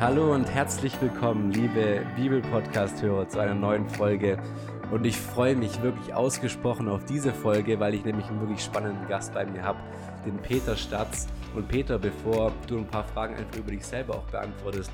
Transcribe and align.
Hallo 0.00 0.34
und 0.34 0.52
herzlich 0.52 1.00
willkommen, 1.00 1.52
liebe 1.52 2.04
Bibel-Podcast-Hörer, 2.16 3.28
zu 3.28 3.38
einer 3.38 3.54
neuen 3.54 3.88
Folge. 3.88 4.42
Und 4.90 5.06
ich 5.06 5.16
freue 5.16 5.54
mich 5.54 5.82
wirklich 5.82 6.12
ausgesprochen 6.12 6.88
auf 6.88 7.04
diese 7.04 7.32
Folge, 7.32 7.78
weil 7.78 7.94
ich 7.94 8.04
nämlich 8.04 8.26
einen 8.26 8.40
wirklich 8.40 8.62
spannenden 8.62 9.06
Gast 9.06 9.32
bei 9.32 9.46
mir 9.46 9.62
habe, 9.62 9.78
den 10.26 10.36
Peter 10.38 10.76
Statz. 10.76 11.28
Und 11.54 11.68
Peter, 11.68 11.96
bevor 11.96 12.50
du 12.66 12.78
ein 12.78 12.88
paar 12.88 13.04
Fragen 13.04 13.36
einfach 13.36 13.56
über 13.56 13.70
dich 13.70 13.86
selber 13.86 14.16
auch 14.16 14.26
beantwortest, 14.26 14.90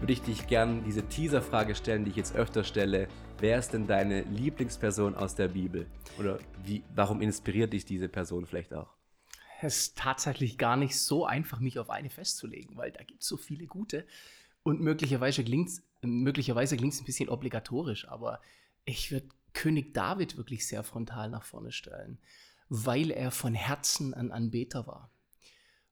würde 0.00 0.14
ich 0.14 0.22
dich 0.22 0.46
gern 0.46 0.84
diese 0.84 1.02
Teaser-Frage 1.02 1.74
stellen, 1.74 2.04
die 2.04 2.10
ich 2.10 2.16
jetzt 2.16 2.34
öfter 2.34 2.64
stelle. 2.64 3.08
Wer 3.40 3.58
ist 3.58 3.74
denn 3.74 3.86
deine 3.86 4.22
Lieblingsperson 4.22 5.16
aus 5.16 5.34
der 5.34 5.48
Bibel? 5.48 5.86
Oder 6.18 6.38
wie, 6.64 6.82
warum 6.94 7.20
inspiriert 7.20 7.74
dich 7.74 7.84
diese 7.84 8.08
Person 8.08 8.46
vielleicht 8.46 8.72
auch? 8.72 8.99
Es 9.62 9.78
ist 9.78 9.98
tatsächlich 9.98 10.58
gar 10.58 10.76
nicht 10.76 10.98
so 10.98 11.26
einfach, 11.26 11.60
mich 11.60 11.78
auf 11.78 11.90
eine 11.90 12.10
festzulegen, 12.10 12.76
weil 12.76 12.92
da 12.92 13.04
gibt 13.04 13.22
es 13.22 13.28
so 13.28 13.36
viele 13.36 13.66
gute. 13.66 14.06
Und 14.62 14.80
möglicherweise 14.80 15.44
klingt 15.44 15.68
es 15.68 15.82
möglicherweise 16.02 16.76
klingt's 16.76 17.00
ein 17.00 17.04
bisschen 17.04 17.28
obligatorisch, 17.28 18.08
aber 18.08 18.40
ich 18.84 19.10
würde 19.10 19.28
König 19.52 19.94
David 19.94 20.36
wirklich 20.36 20.66
sehr 20.66 20.82
frontal 20.82 21.30
nach 21.30 21.44
vorne 21.44 21.72
stellen, 21.72 22.18
weil 22.68 23.10
er 23.10 23.30
von 23.30 23.54
Herzen 23.54 24.14
ein 24.14 24.30
Anbeter 24.30 24.86
war. 24.86 25.10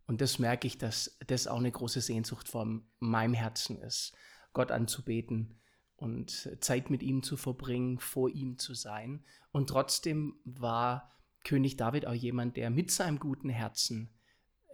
Und 0.07 0.21
das 0.21 0.39
merke 0.39 0.67
ich, 0.67 0.79
dass 0.79 1.19
das 1.27 1.47
auch 1.47 1.59
eine 1.59 1.73
große 1.73 2.01
Sehnsucht 2.01 2.49
von 2.49 2.87
meinem 2.99 3.35
Herzen 3.35 3.79
ist, 3.79 4.15
Gott 4.53 4.71
anzubeten 4.71 5.61
und 5.97 6.57
Zeit 6.61 6.89
mit 6.89 7.03
ihm 7.03 7.23
zu 7.23 7.37
verbringen, 7.37 7.99
vor 7.99 8.31
ihm 8.31 8.59
zu 8.59 8.73
sein. 8.75 9.25
Und 9.53 9.69
trotzdem 9.69 10.39
war 10.45 11.18
König 11.45 11.77
David 11.77 12.07
auch 12.07 12.15
jemand, 12.15 12.57
der 12.57 12.71
mit 12.71 12.91
seinem 12.91 13.19
guten 13.19 13.49
Herzen 13.49 14.11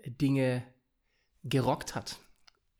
Dinge 0.06 0.64
gerockt 1.44 1.94
hat, 1.94 2.18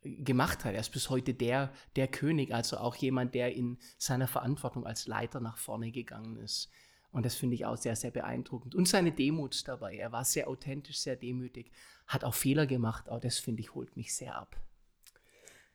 gemacht 0.03 0.65
hat. 0.65 0.75
Er 0.75 0.81
ist 0.81 0.93
bis 0.93 1.11
heute 1.11 1.35
der, 1.35 1.73
der 1.97 2.09
König, 2.09 2.53
also 2.53 2.79
auch 2.79 2.97
jemand, 2.97 3.35
der 3.35 3.55
in 3.55 3.79
seiner 3.99 4.27
Verantwortung 4.27 4.87
als 4.87 5.07
Leiter 5.07 5.41
nach 5.41 5.59
vorne 5.59 5.91
gegangen 5.91 6.37
ist. 6.37 6.71
Und 7.11 7.25
das 7.25 7.37
finde 7.37 7.55
ich 7.55 7.65
auch 7.65 7.77
sehr, 7.77 7.95
sehr 7.95 8.11
beeindruckend. 8.11 8.75
Und 8.75 8.89
seine 8.89 9.13
Demut 9.13 9.69
dabei. 9.69 9.97
Er 9.97 10.11
war 10.11 10.25
sehr 10.25 10.49
authentisch, 10.49 10.99
sehr 10.99 11.15
demütig, 11.15 11.71
hat 12.09 12.25
auch 12.25 12.35
Fehler 12.35 12.67
gemacht. 12.67 13.09
Auch 13.09 13.21
das 13.21 13.39
finde 13.39 13.63
ich, 13.63 13.75
holt 13.75 13.97
mich 13.97 14.15
sehr 14.15 14.35
ab. 14.35 14.57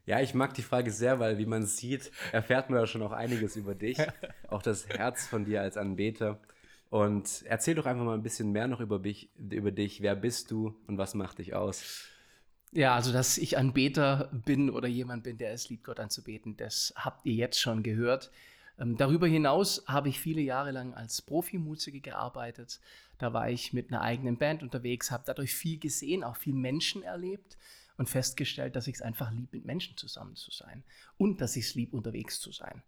Ja, 0.06 0.20
ich 0.20 0.34
mag 0.34 0.54
die 0.56 0.64
Frage 0.64 0.92
sehr, 0.92 1.20
weil 1.20 1.38
wie 1.38 1.46
man 1.46 1.66
sieht, 1.66 2.12
erfährt 2.32 2.70
man 2.70 2.80
ja 2.80 2.88
schon 2.88 3.04
auch 3.04 3.12
einiges 3.12 3.56
über 3.56 3.74
dich. 3.74 3.98
auch 4.50 4.62
das 4.62 4.90
Herz 4.90 5.28
von 5.28 5.46
dir 5.46 5.62
als 5.62 5.78
Anbeter. 5.78 6.42
Und 6.90 7.44
erzähl 7.46 7.76
doch 7.76 7.86
einfach 7.86 8.04
mal 8.04 8.16
ein 8.16 8.24
bisschen 8.24 8.52
mehr 8.52 8.68
noch 8.68 8.80
über, 8.80 9.00
mich, 9.00 9.30
über 9.38 9.72
dich. 9.72 10.02
Wer 10.02 10.16
bist 10.16 10.50
du 10.50 10.76
und 10.88 10.98
was 10.98 11.14
macht 11.14 11.38
dich 11.38 11.54
aus? 11.54 12.08
Ja, 12.72 12.96
also 12.96 13.12
dass 13.12 13.38
ich 13.38 13.58
Anbeter 13.58 14.30
bin 14.46 14.70
oder 14.70 14.88
jemand 14.88 15.24
bin, 15.24 15.38
der 15.38 15.54
es 15.54 15.70
liebt, 15.70 15.84
Gott 15.84 16.00
anzubeten, 16.00 16.56
das 16.58 16.94
habt 16.96 17.26
ihr 17.26 17.34
jetzt 17.34 17.60
schon 17.60 17.84
gehört. 17.84 18.32
Ähm, 18.80 18.96
darüber 18.96 19.28
hinaus 19.28 19.84
habe 19.88 20.10
ich 20.10 20.20
viele 20.20 20.42
Jahre 20.42 20.72
lang 20.72 20.94
als 20.94 21.22
Profimusiker 21.22 22.00
gearbeitet. 22.00 22.80
Da 23.18 23.34
war 23.34 23.50
ich 23.50 23.74
mit 23.74 23.92
einer 23.92 24.02
eigenen 24.02 24.38
Band 24.38 24.64
unterwegs, 24.64 25.12
habe 25.12 25.24
dadurch 25.26 25.54
viel 25.54 25.80
gesehen, 25.80 26.24
auch 26.24 26.38
viel 26.38 26.54
Menschen 26.54 27.04
erlebt 27.04 27.58
und 27.98 28.08
festgestellt, 28.08 28.76
dass 28.76 28.88
ich 28.88 28.96
es 28.96 29.02
einfach 29.02 29.32
lieb, 29.32 29.52
mit 29.52 29.66
Menschen 29.66 29.98
zusammen 29.98 30.36
zu 30.36 30.52
sein 30.52 30.84
und 31.18 31.42
dass 31.42 31.56
ich 31.56 31.66
es 31.66 31.76
lieb, 31.76 31.94
unterwegs 31.94 32.40
zu 32.40 32.52
sein. 32.52 32.82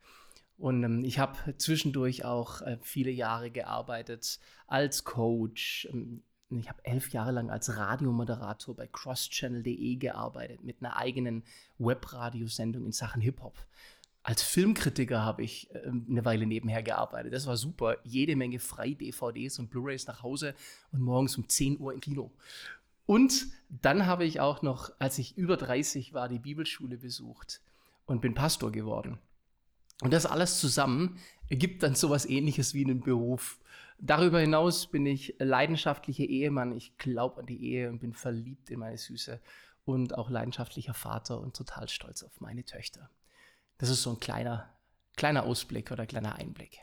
Und 0.62 0.84
ähm, 0.84 1.04
ich 1.04 1.20
habe 1.20 1.58
zwischendurch 1.58 2.24
auch 2.24 2.62
äh, 2.62 2.78
viele 2.82 3.12
Jahre 3.12 3.50
gearbeitet 3.50 4.40
als 4.68 5.04
Coach. 5.04 5.88
Ähm, 5.92 6.22
ich 6.52 6.70
habe 6.70 6.86
elf 6.86 7.10
Jahre 7.10 7.32
lang 7.32 7.50
als 7.50 7.76
Radiomoderator 7.76 8.76
bei 8.76 8.86
crosschannel.de 8.86 9.96
gearbeitet 9.96 10.64
mit 10.64 10.78
einer 10.82 10.98
eigenen 10.98 11.44
Webradiosendung 11.80 12.86
in 12.86 12.92
Sachen 12.92 13.22
Hip-Hop 13.22 13.58
als 14.24 14.44
Filmkritiker 14.44 15.24
habe 15.24 15.42
ich 15.42 15.74
äh, 15.74 15.80
eine 15.88 16.24
Weile 16.26 16.46
nebenher 16.46 16.84
gearbeitet. 16.84 17.34
Das 17.34 17.48
war 17.48 17.58
super. 17.58 17.98
Jede 18.04 18.36
Menge 18.36 18.60
frei 18.60 18.92
DVDs 18.94 19.58
und 19.60 19.72
Blu-rays 19.72 20.08
nach 20.08 20.22
Hause 20.22 20.54
und 20.92 21.02
morgens 21.02 21.38
um 21.38 21.50
10 21.50 21.80
Uhr 21.80 21.94
im 21.94 22.02
Kino. 22.02 22.32
Und 23.08 23.48
dann 23.70 24.06
habe 24.06 24.26
ich 24.26 24.40
auch 24.40 24.62
noch, 24.62 24.92
als 25.00 25.18
ich 25.18 25.38
über 25.38 25.58
30 25.58 26.14
war, 26.14 26.30
die 26.30 26.40
Bibelschule 26.40 26.98
besucht 26.98 27.62
und 28.06 28.22
bin 28.22 28.36
Pastor 28.36 28.72
geworden. 28.72 29.18
Und 30.02 30.12
das 30.12 30.26
alles 30.26 30.60
zusammen 30.60 31.18
ergibt 31.50 31.84
dann 31.84 31.96
sowas 31.96 32.26
ähnliches 32.26 32.74
wie 32.74 32.84
einen 32.84 33.02
Beruf. 33.02 33.60
Darüber 34.00 34.40
hinaus 34.40 34.88
bin 34.88 35.06
ich 35.06 35.36
leidenschaftlicher 35.38 36.24
Ehemann. 36.24 36.76
Ich 36.76 36.98
glaube 36.98 37.42
an 37.42 37.46
die 37.46 37.64
Ehe 37.64 37.90
und 37.90 38.00
bin 38.00 38.14
verliebt 38.14 38.70
in 38.72 38.80
meine 38.80 38.98
Süße 38.98 39.40
und 39.86 40.18
auch 40.18 40.30
leidenschaftlicher 40.30 40.94
Vater 40.94 41.40
und 41.40 41.56
total 41.56 41.88
stolz 41.88 42.24
auf 42.24 42.42
meine 42.42 42.66
Töchter. 42.66 43.10
Das 43.78 43.90
ist 43.90 44.02
so 44.02 44.12
ein 44.12 44.20
kleiner, 44.20 44.70
kleiner 45.16 45.44
Ausblick 45.44 45.92
oder 45.92 46.06
kleiner 46.06 46.36
Einblick. 46.36 46.80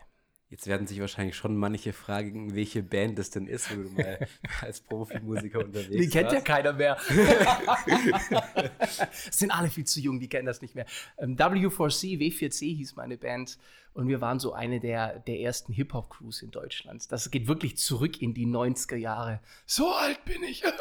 Jetzt 0.51 0.67
werden 0.67 0.87
sich 0.87 0.99
wahrscheinlich 0.99 1.37
schon 1.37 1.59
manche 1.59 1.93
fragen, 1.93 2.55
welche 2.55 2.83
Band 2.83 3.19
das 3.19 3.29
denn 3.29 3.47
ist, 3.47 3.71
wo 3.71 3.83
du 3.83 3.91
mal 3.91 4.27
als 4.63 4.81
Profimusiker 4.81 5.59
unterwegs 5.59 5.91
bist. 5.91 6.05
Die 6.05 6.09
kennt 6.09 6.33
ja 6.33 6.41
keiner 6.41 6.73
mehr. 6.73 6.97
sind 9.31 9.51
alle 9.51 9.69
viel 9.69 9.85
zu 9.85 10.01
jung, 10.01 10.21
die 10.21 10.29
kennen 10.29 10.47
das 10.47 10.63
nicht 10.63 10.75
mehr. 10.75 10.87
Ähm, 11.19 11.37
W4C, 11.37 12.19
W4C 12.19 12.77
hieß 12.77 12.97
meine 12.97 13.19
Band 13.19 13.59
und 13.93 14.09
wir 14.09 14.23
waren 14.23 14.39
so 14.39 14.55
eine 14.55 14.81
der, 14.81 15.19
der 15.19 15.41
ersten 15.41 15.75
Hip-Hop-Crews 15.75 16.41
in 16.41 16.51
Deutschland. 16.51 17.13
Das 17.13 17.31
geht 17.31 17.47
wirklich 17.47 17.77
zurück 17.77 18.23
in 18.23 18.33
die 18.33 18.47
90er 18.47 18.97
Jahre. 18.97 19.41
So 19.67 19.93
alt 19.93 20.25
bin 20.25 20.43
ich. 20.45 20.63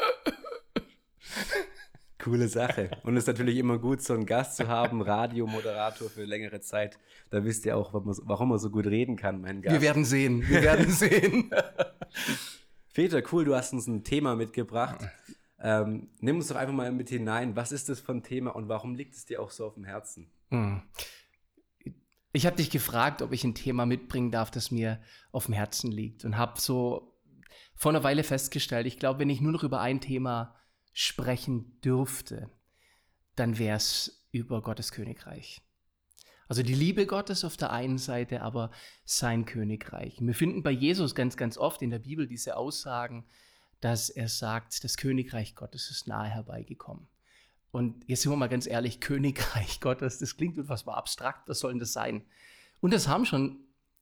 Coole 2.28 2.48
Sache. 2.48 2.90
Und 3.02 3.16
es 3.16 3.24
ist 3.24 3.28
natürlich 3.28 3.56
immer 3.56 3.78
gut, 3.78 4.02
so 4.02 4.14
einen 4.14 4.26
Gast 4.26 4.56
zu 4.56 4.68
haben, 4.68 5.02
Radiomoderator 5.02 6.10
für 6.10 6.24
längere 6.24 6.60
Zeit. 6.60 6.98
Da 7.30 7.44
wisst 7.44 7.66
ihr 7.66 7.76
auch, 7.76 7.90
warum 7.92 8.50
er 8.52 8.58
so 8.58 8.70
gut 8.70 8.86
reden 8.86 9.16
kann, 9.16 9.40
mein 9.40 9.62
Gast. 9.62 9.74
Wir 9.74 9.80
werden 9.80 10.04
sehen. 10.04 10.48
Wir 10.48 10.62
werden 10.62 10.90
sehen. 10.90 11.50
Peter, 12.94 13.22
cool, 13.32 13.44
du 13.44 13.54
hast 13.54 13.72
uns 13.72 13.86
ein 13.86 14.04
Thema 14.04 14.34
mitgebracht. 14.34 15.06
Ähm, 15.60 16.08
nimm 16.20 16.36
uns 16.36 16.48
doch 16.48 16.56
einfach 16.56 16.74
mal 16.74 16.90
mit 16.92 17.08
hinein. 17.08 17.56
Was 17.56 17.72
ist 17.72 17.88
das 17.88 18.00
für 18.00 18.12
ein 18.12 18.22
Thema 18.22 18.54
und 18.54 18.68
warum 18.68 18.94
liegt 18.94 19.14
es 19.14 19.24
dir 19.24 19.40
auch 19.40 19.50
so 19.50 19.66
auf 19.66 19.74
dem 19.74 19.84
Herzen? 19.84 20.30
Hm. 20.50 20.82
Ich 22.32 22.46
habe 22.46 22.56
dich 22.56 22.70
gefragt, 22.70 23.22
ob 23.22 23.32
ich 23.32 23.42
ein 23.44 23.54
Thema 23.54 23.86
mitbringen 23.86 24.30
darf, 24.30 24.50
das 24.50 24.70
mir 24.70 25.00
auf 25.32 25.46
dem 25.46 25.54
Herzen 25.54 25.90
liegt 25.90 26.24
und 26.24 26.36
habe 26.36 26.60
so 26.60 27.14
vor 27.74 27.92
einer 27.92 28.02
Weile 28.02 28.24
festgestellt, 28.24 28.86
ich 28.86 28.98
glaube, 28.98 29.20
wenn 29.20 29.30
ich 29.30 29.40
nur 29.40 29.52
noch 29.52 29.62
über 29.62 29.80
ein 29.80 30.00
Thema 30.00 30.56
sprechen 31.00 31.80
dürfte, 31.80 32.50
dann 33.36 33.56
wäre 33.56 33.76
es 33.76 34.26
über 34.32 34.62
Gottes 34.62 34.90
Königreich. 34.90 35.62
Also 36.48 36.64
die 36.64 36.74
Liebe 36.74 37.06
Gottes 37.06 37.44
auf 37.44 37.56
der 37.56 37.70
einen 37.70 37.98
Seite, 37.98 38.42
aber 38.42 38.72
sein 39.04 39.44
Königreich. 39.44 40.16
Wir 40.20 40.34
finden 40.34 40.64
bei 40.64 40.72
Jesus 40.72 41.14
ganz, 41.14 41.36
ganz 41.36 41.56
oft 41.56 41.82
in 41.82 41.90
der 41.90 42.00
Bibel 42.00 42.26
diese 42.26 42.56
Aussagen, 42.56 43.24
dass 43.80 44.10
er 44.10 44.26
sagt, 44.26 44.82
das 44.82 44.96
Königreich 44.96 45.54
Gottes 45.54 45.88
ist 45.88 46.08
nahe 46.08 46.30
herbeigekommen. 46.30 47.06
Und 47.70 48.02
jetzt 48.08 48.22
sind 48.22 48.32
wir 48.32 48.36
mal 48.36 48.48
ganz 48.48 48.66
ehrlich, 48.66 48.98
Königreich 49.00 49.80
Gottes, 49.80 50.18
das 50.18 50.36
klingt 50.36 50.58
etwas 50.58 50.88
abstrakt, 50.88 51.48
was 51.48 51.60
soll 51.60 51.70
denn 51.70 51.78
das 51.78 51.92
sein? 51.92 52.24
Und 52.80 52.92
das 52.92 53.06
haben 53.06 53.24
schon 53.24 53.60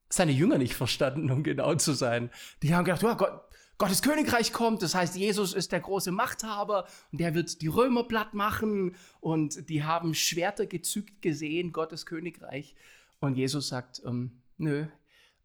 seine 0.09 0.31
Jünger 0.31 0.57
nicht 0.57 0.73
verstanden, 0.73 1.29
um 1.29 1.43
genau 1.43 1.75
zu 1.75 1.93
sein. 1.93 2.31
Die 2.63 2.73
haben 2.73 2.85
gedacht, 2.85 3.03
oh 3.03 3.15
Gott, 3.15 3.46
Gottes 3.77 4.01
Königreich 4.01 4.53
kommt, 4.53 4.81
das 4.81 4.95
heißt, 4.95 5.15
Jesus 5.15 5.53
ist 5.53 5.71
der 5.71 5.81
große 5.81 6.11
Machthaber 6.11 6.87
und 7.11 7.21
der 7.21 7.35
wird 7.35 7.61
die 7.61 7.67
Römer 7.67 8.03
platt 8.05 8.33
machen 8.33 8.95
und 9.19 9.69
die 9.69 9.83
haben 9.83 10.15
Schwerter 10.15 10.65
gezückt 10.65 11.21
gesehen, 11.21 11.73
Gottes 11.73 12.07
Königreich. 12.07 12.75
Und 13.19 13.35
Jesus 13.37 13.67
sagt, 13.67 14.01
ähm, 14.03 14.41
nö, 14.57 14.87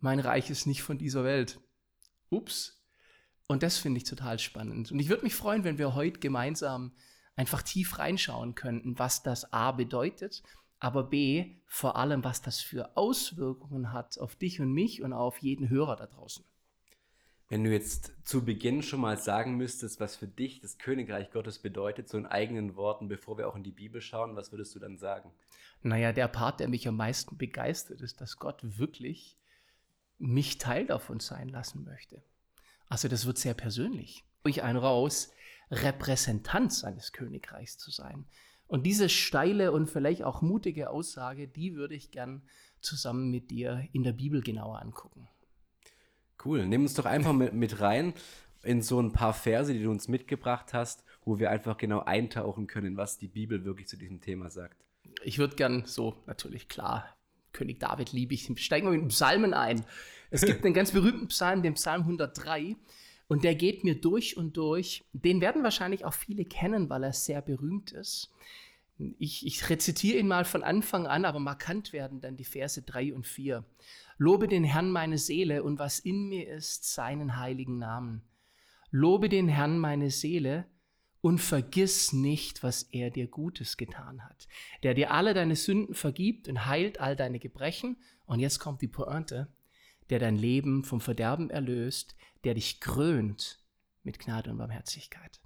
mein 0.01 0.19
Reich 0.19 0.49
ist 0.49 0.67
nicht 0.67 0.83
von 0.83 0.97
dieser 0.97 1.25
Welt. 1.25 1.61
Ups. 2.31 2.83
Und 3.49 3.63
das 3.63 3.77
finde 3.77 3.99
ich 3.99 4.05
total 4.05 4.39
spannend. 4.39 4.91
Und 4.91 4.99
ich 4.99 5.11
würde 5.11 5.25
mich 5.25 5.35
freuen, 5.35 5.65
wenn 5.65 5.77
wir 5.77 5.95
heute 5.95 6.19
gemeinsam 6.19 6.93
einfach 7.37 7.61
tief 7.61 7.99
reinschauen 7.99 8.55
könnten, 8.55 8.99
was 8.99 9.23
das 9.23 9.53
A 9.53 9.73
bedeutet, 9.73 10.43
aber 10.79 11.05
B, 11.05 11.57
vor 11.67 11.97
allem, 11.97 12.25
was 12.25 12.41
das 12.41 12.61
für 12.61 12.97
Auswirkungen 12.97 13.93
hat 13.93 14.19
auf 14.19 14.37
dich 14.37 14.59
und 14.61 14.73
mich 14.73 15.03
und 15.03 15.13
auf 15.13 15.39
jeden 15.39 15.69
Hörer 15.69 15.97
da 15.97 16.07
draußen. 16.07 16.45
Wenn 17.53 17.65
du 17.65 17.71
jetzt 17.71 18.15
zu 18.25 18.47
Beginn 18.47 18.83
schon 18.83 19.03
mal 19.03 19.19
sagen 19.19 19.59
müsstest, 19.59 20.01
was 20.01 20.17
für 20.17 20.27
dich 20.27 20.61
das 20.61 20.79
Königreich 20.79 21.31
Gottes 21.33 21.59
bedeutet, 21.59 22.09
so 22.09 22.17
in 22.17 22.25
eigenen 22.25 22.77
Worten, 22.77 23.09
bevor 23.09 23.37
wir 23.37 23.47
auch 23.47 23.57
in 23.57 23.63
die 23.63 23.73
Bibel 23.73 24.01
schauen, 24.01 24.37
was 24.37 24.53
würdest 24.53 24.75
du 24.75 24.79
dann 24.79 24.97
sagen? 24.97 25.31
Naja, 25.83 26.15
der 26.15 26.29
Part, 26.29 26.61
der 26.61 26.69
mich 26.69 26.89
am 26.89 26.97
meisten 26.97 27.37
begeistert, 27.37 28.01
ist, 28.01 28.23
dass 28.23 28.39
Gott 28.39 28.61
wirklich 28.63 29.37
mich 30.17 30.57
Teil 30.57 30.87
davon 30.87 31.21
sein 31.21 31.51
lassen 31.51 31.85
möchte. 31.85 32.23
Also 32.89 33.07
das 33.09 33.27
wird 33.27 33.37
sehr 33.37 33.53
persönlich. 33.53 34.25
Durch 34.45 34.63
ein 34.63 34.79
raus, 34.79 35.31
Repräsentant 35.71 36.73
seines 36.73 37.13
Königreichs 37.13 37.77
zu 37.77 37.91
sein. 37.91 38.25
Und 38.67 38.87
diese 38.87 39.11
steile 39.11 39.73
und 39.73 39.91
vielleicht 39.91 40.23
auch 40.23 40.41
mutige 40.41 40.89
Aussage, 40.89 41.49
die 41.49 41.75
würde 41.75 41.97
ich 41.97 42.13
gern 42.13 42.41
zusammen 42.81 43.31
mit 43.31 43.51
dir 43.51 43.87
in 43.93 44.05
der 44.05 44.13
Bibel 44.13 44.41
genauer 44.41 44.81
angucken. 44.81 45.29
Cool. 46.45 46.67
Nimm 46.67 46.83
uns 46.83 46.95
doch 46.95 47.05
einfach 47.05 47.33
mit, 47.33 47.81
rein 47.81 48.15
in 48.63 48.83
so 48.83 49.01
ein 49.01 49.13
paar 49.13 49.35
Verse, 49.35 49.73
die 49.73 49.83
du 49.83 49.91
uns 49.91 50.09
mitgebracht 50.09 50.73
hast, 50.73 51.05
wo 51.25 51.39
wir 51.39 51.51
einfach 51.51 51.77
genau 51.77 52.01
eintauchen 52.01 52.67
können, 52.67 52.97
was 52.97 53.19
die 53.19 53.29
Bibel 53.29 53.65
wirklich 53.65 53.89
zu 53.89 53.97
diesem 53.97 54.21
Thema 54.21 54.51
sagt. 54.51 54.77
ich 55.25 55.39
würde 55.39 55.57
gern 55.57 55.85
so, 55.87 56.17
natürlich 56.27 56.69
klar, 56.69 57.17
König 57.53 57.81
David 57.81 58.13
liebe 58.13 58.35
ich. 58.35 58.51
Steigen 58.57 58.87
wir 58.87 58.93
mit 58.93 59.03
den 59.03 59.09
Psalmen 59.09 59.55
ein. 59.55 59.85
Es 60.31 60.43
gibt 60.43 60.65
einen 60.65 60.75
ganz 60.75 60.93
berühmten 60.93 61.29
Psalm, 61.29 61.63
den 61.63 61.75
Psalm 61.75 62.03
103. 62.03 62.77
Und 63.29 63.45
der 63.45 63.55
geht 63.55 63.85
mir 63.85 64.01
durch 64.01 64.37
und 64.37 64.57
durch. 64.57 65.05
Den 65.13 65.41
werden 65.41 65.63
wahrscheinlich 65.63 66.05
auch 66.05 66.15
viele 66.15 66.45
kennen, 66.45 66.91
weil 66.91 67.05
er 67.05 67.13
sehr 67.13 67.43
berühmt 67.43 67.93
ist. 67.93 68.31
Ich, 69.19 69.47
ich 69.47 69.69
rezitiere 69.69 70.19
ihn 70.19 70.29
mal 70.29 70.45
von 70.45 70.63
Anfang 70.63 71.07
an, 71.07 71.25
aber 71.25 71.41
markant 71.41 71.93
werden 71.93 72.21
dann 72.21 72.37
die 72.37 72.45
Verse 72.45 72.81
3 72.81 73.15
und 73.15 73.27
4. 73.27 73.65
Lobe 74.19 74.49
den 74.49 74.65
Herrn 74.65 74.91
meine 74.91 75.19
Seele 75.19 75.63
und 75.63 75.79
was 75.79 75.99
in 75.99 76.29
mir 76.29 76.49
ist, 76.49 76.93
seinen 76.93 77.37
heiligen 77.39 77.79
Namen. 77.79 78.23
Lobe 78.91 79.29
den 79.29 79.49
Herrn 79.49 79.79
meine 79.79 80.11
Seele 80.11 80.67
und 81.23 81.39
vergiss 81.39 82.13
nicht, 82.13 82.63
was 82.63 82.83
er 82.83 83.11
dir 83.11 83.29
Gutes 83.29 83.77
getan 83.77 84.25
hat. 84.25 84.49
Der 84.83 84.93
dir 84.93 85.13
alle 85.13 85.35
deine 85.35 85.57
Sünden 85.57 85.95
vergibt 85.95 86.49
und 86.49 86.67
heilt 86.67 87.01
all 87.01 87.17
deine 87.17 87.39
Gebrechen. 87.39 87.97
Und 88.27 88.41
jetzt 88.41 88.59
kommt 88.59 88.83
die 88.83 88.89
Pointe, 88.89 89.49
der 90.11 90.19
dein 90.19 90.37
Leben 90.37 90.85
vom 90.85 91.01
Verderben 91.01 91.49
erlöst, 91.49 92.17
der 92.45 92.55
dich 92.55 92.81
krönt 92.81 93.61
mit 94.03 94.19
Gnade 94.19 94.51
und 94.51 94.59
Barmherzigkeit. 94.59 95.41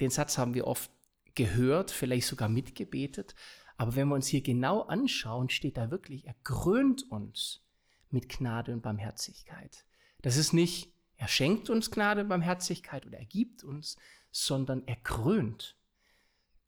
Den 0.00 0.10
Satz 0.10 0.38
haben 0.38 0.54
wir 0.54 0.66
oft 0.66 0.90
gehört, 1.34 1.90
vielleicht 1.90 2.26
sogar 2.26 2.48
mitgebetet, 2.48 3.34
aber 3.76 3.96
wenn 3.96 4.08
wir 4.08 4.14
uns 4.14 4.28
hier 4.28 4.42
genau 4.42 4.82
anschauen, 4.82 5.50
steht 5.50 5.76
da 5.76 5.90
wirklich, 5.90 6.26
er 6.26 6.34
krönt 6.44 7.10
uns 7.10 7.62
mit 8.10 8.28
Gnade 8.28 8.72
und 8.72 8.82
Barmherzigkeit. 8.82 9.84
Das 10.22 10.36
ist 10.36 10.52
nicht, 10.52 10.92
er 11.16 11.28
schenkt 11.28 11.70
uns 11.70 11.90
Gnade 11.90 12.22
und 12.22 12.28
Barmherzigkeit 12.28 13.06
oder 13.06 13.18
er 13.18 13.24
gibt 13.24 13.64
uns, 13.64 13.96
sondern 14.30 14.82
er 14.86 14.96
krönt. 14.96 15.76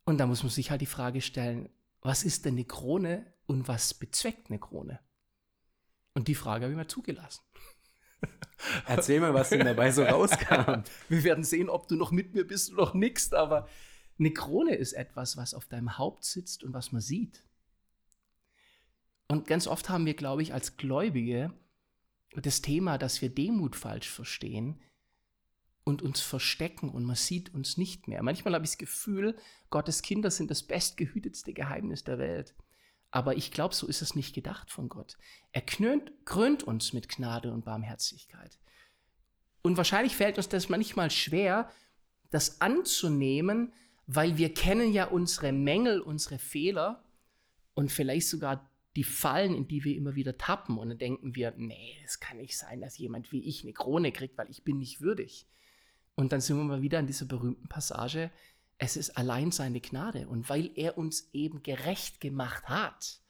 Und 0.05 0.19
da 0.19 0.27
muss 0.27 0.43
man 0.43 0.51
sich 0.51 0.71
halt 0.71 0.81
die 0.81 0.87
Frage 0.87 1.21
stellen, 1.21 1.69
was 2.01 2.25
ist 2.25 2.45
denn 2.45 2.55
eine 2.55 2.65
Krone 2.65 3.33
und 3.47 3.69
was 3.69 3.95
bezweckt 3.95 4.51
eine 4.51 4.59
Krone? 4.59 5.01
Und 6.15 6.29
die 6.29 6.35
Frage 6.35 6.65
habe 6.65 6.73
ich 6.73 6.77
mal 6.77 6.89
zugelassen. 6.89 7.43
Erzähl 8.87 9.21
mal, 9.21 9.35
was 9.35 9.51
denn 9.51 9.65
dabei 9.65 9.91
so 9.93 10.03
rauskam. 10.05 10.83
Wir 11.09 11.25
werden 11.25 11.45
sehen, 11.45 11.69
ob 11.69 11.89
du 11.89 11.97
noch 11.97 12.11
mit 12.11 12.35
mir 12.35 12.47
bist 12.47 12.73
oder 12.73 12.87
noch 12.87 12.95
nix, 12.95 13.33
aber 13.33 13.69
eine 14.19 14.33
Krone 14.33 14.75
ist 14.75 14.93
etwas, 14.93 15.37
was 15.37 15.55
auf 15.55 15.67
deinem 15.67 15.99
Haupt 15.99 16.25
sitzt 16.25 16.65
und 16.65 16.73
was 16.73 16.93
man 16.93 17.03
sieht. 17.03 17.45
Und 19.29 19.47
ganz 19.47 19.67
oft 19.67 19.89
haben 19.89 20.07
wir, 20.07 20.15
glaube 20.15 20.43
ich, 20.43 20.55
als 20.55 20.77
Gläubige 20.77 21.53
das 22.35 22.63
Thema, 22.63 22.99
dass 22.99 23.23
wir 23.23 23.29
Demut 23.29 23.77
falsch 23.77 24.09
verstehen 24.09 24.81
und 25.85 26.03
uns 26.03 26.21
verstecken 26.21 26.91
und 26.91 27.05
man 27.05 27.17
sieht 27.17 27.55
uns 27.55 27.77
nicht 27.77 28.09
mehr. 28.09 28.23
Manchmal 28.23 28.55
habe 28.55 28.65
ich 28.65 28.73
das 28.73 28.79
Gefühl, 28.79 29.37
Gottes 29.71 30.03
Kinder 30.03 30.31
sind 30.31 30.51
das 30.51 30.62
bestgehütetste 30.62 31.53
Geheimnis 31.53 32.05
der 32.05 32.19
Welt. 32.19 32.55
Aber 33.11 33.37
ich 33.37 33.53
glaube, 33.53 33.75
so 33.75 33.87
ist 33.87 34.03
es 34.03 34.15
nicht 34.15 34.35
gedacht 34.35 34.71
von 34.71 34.89
Gott. 34.89 35.17
Er 35.53 35.62
krönt, 35.62 36.12
krönt 36.25 36.65
uns 36.65 36.93
mit 36.93 37.09
Gnade 37.09 37.53
und 37.53 37.65
Barmherzigkeit. 37.65 38.59
Und 39.62 39.77
wahrscheinlich 39.77 40.17
fällt 40.17 40.39
uns 40.39 40.49
das 40.49 40.69
manchmal 40.69 41.11
schwer, 41.11 41.71
das 42.31 42.61
anzunehmen, 42.61 43.73
weil 44.06 44.38
wir 44.38 44.55
kennen 44.55 44.93
ja 44.93 45.06
unsere 45.06 45.53
Mängel, 45.53 46.00
unsere 46.00 46.38
Fehler 46.38 47.05
und 47.75 47.91
vielleicht 47.91 48.29
sogar 48.29 48.70
die 48.94 49.05
Fallen, 49.05 49.55
in 49.55 49.69
die 49.69 49.85
wir 49.85 49.94
immer 49.94 50.14
wieder 50.14 50.38
tappen. 50.38 50.79
Und 50.79 50.88
dann 50.88 50.99
denken 50.99 51.35
wir, 51.35 51.53
nee, 51.56 51.97
es 52.05 52.19
kann 52.19 52.38
nicht 52.38 52.56
sein, 52.56 52.81
dass 52.81 52.97
jemand 52.97 53.31
wie 53.31 53.47
ich 53.47 53.62
eine 53.62 53.73
Krone 53.73 54.12
kriegt, 54.12 54.38
weil 54.38 54.50
ich 54.50 54.64
bin 54.64 54.79
nicht 54.79 55.00
würdig. 55.00 55.47
Und 56.14 56.32
dann 56.32 56.41
sind 56.41 56.56
wir 56.56 56.64
mal 56.64 56.82
wieder 56.82 56.99
in 56.99 57.06
dieser 57.06 57.26
berühmten 57.26 57.69
Passage, 57.69 58.31
es 58.79 58.97
ist 58.97 59.17
allein 59.17 59.53
seine 59.53 59.81
Gnade. 59.81 60.29
Und 60.29 60.49
weil 60.49 60.70
er 60.76 60.97
uns 60.97 61.29
eben 61.32 61.62
gerecht 61.62 62.20
gemacht 62.20 62.69
hat, 62.69 63.20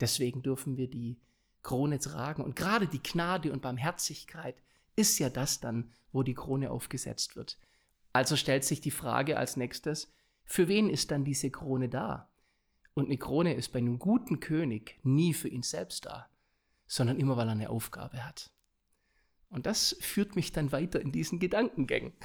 deswegen 0.00 0.42
dürfen 0.42 0.76
wir 0.76 0.88
die 0.88 1.18
Krone 1.62 1.98
tragen. 1.98 2.42
Und 2.42 2.56
gerade 2.56 2.86
die 2.86 3.02
Gnade 3.02 3.52
und 3.52 3.62
Barmherzigkeit 3.62 4.56
ist 4.96 5.18
ja 5.18 5.28
das 5.28 5.60
dann, 5.60 5.92
wo 6.12 6.22
die 6.22 6.34
Krone 6.34 6.70
aufgesetzt 6.70 7.36
wird. 7.36 7.58
Also 8.12 8.36
stellt 8.36 8.64
sich 8.64 8.80
die 8.80 8.90
Frage 8.90 9.36
als 9.36 9.56
nächstes, 9.56 10.10
für 10.50 10.66
wen 10.66 10.90
ist 10.90 11.12
dann 11.12 11.24
diese 11.24 11.48
Krone 11.48 11.88
da? 11.88 12.28
Und 12.94 13.06
eine 13.06 13.16
Krone 13.18 13.54
ist 13.54 13.68
bei 13.68 13.78
einem 13.78 14.00
guten 14.00 14.40
König 14.40 14.98
nie 15.04 15.32
für 15.32 15.46
ihn 15.46 15.62
selbst 15.62 16.06
da, 16.06 16.28
sondern 16.88 17.20
immer, 17.20 17.36
weil 17.36 17.46
er 17.46 17.52
eine 17.52 17.70
Aufgabe 17.70 18.26
hat. 18.26 18.50
Und 19.48 19.66
das 19.66 19.96
führt 20.00 20.34
mich 20.34 20.50
dann 20.50 20.72
weiter 20.72 21.00
in 21.00 21.12
diesen 21.12 21.38
Gedankengängen. 21.38 22.12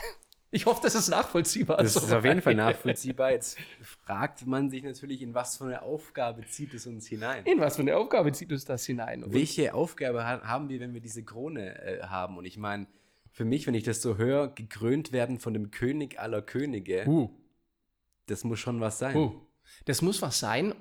Ich 0.52 0.68
hoffe, 0.68 0.80
das 0.84 0.96
ist 0.96 1.10
nachvollziehbar. 1.10 1.78
Das 1.78 1.98
ist 1.98 2.14
auf 2.14 2.24
jeden 2.24 2.42
Fall 2.42 2.56
nachvollziehbar. 2.56 3.32
Jetzt 3.32 3.58
fragt 3.82 4.48
man 4.48 4.70
sich 4.70 4.84
natürlich, 4.84 5.22
in 5.22 5.34
was 5.34 5.58
für 5.58 5.66
eine 5.66 5.82
Aufgabe 5.82 6.46
zieht 6.46 6.74
es 6.74 6.88
uns 6.88 7.08
hinein? 7.08 7.44
In 7.46 7.60
was 7.60 7.76
für 7.76 7.82
eine 7.82 7.98
Aufgabe 7.98 8.32
zieht 8.32 8.54
uns 8.54 8.64
das 8.64 8.86
hinein? 8.86 9.26
Und 9.26 9.34
Welche 9.34 9.74
Aufgabe 9.74 10.24
haben 10.24 10.70
wir, 10.70 10.80
wenn 10.80 10.94
wir 10.94 11.02
diese 11.02 11.26
Krone 11.26 11.78
äh, 11.84 12.04
haben? 12.04 12.38
Und 12.38 12.46
ich 12.46 12.58
meine, 12.58 12.88
für 13.32 13.44
mich, 13.44 13.68
wenn 13.68 13.74
ich 13.74 13.84
das 13.84 14.02
so 14.02 14.16
höre, 14.16 14.48
gekrönt 14.48 15.12
werden 15.12 15.40
von 15.40 15.54
dem 15.54 15.72
König 15.72 16.22
aller 16.22 16.42
Könige, 16.42 17.06
uh. 17.06 17.30
Das 18.28 18.44
muss 18.44 18.60
schon 18.60 18.82
was 18.82 19.00
sein. 19.00 19.16
Uh. 19.16 19.42
Das 19.86 20.02
muss 20.02 20.22
was 20.22 20.40
sein. 20.40 20.74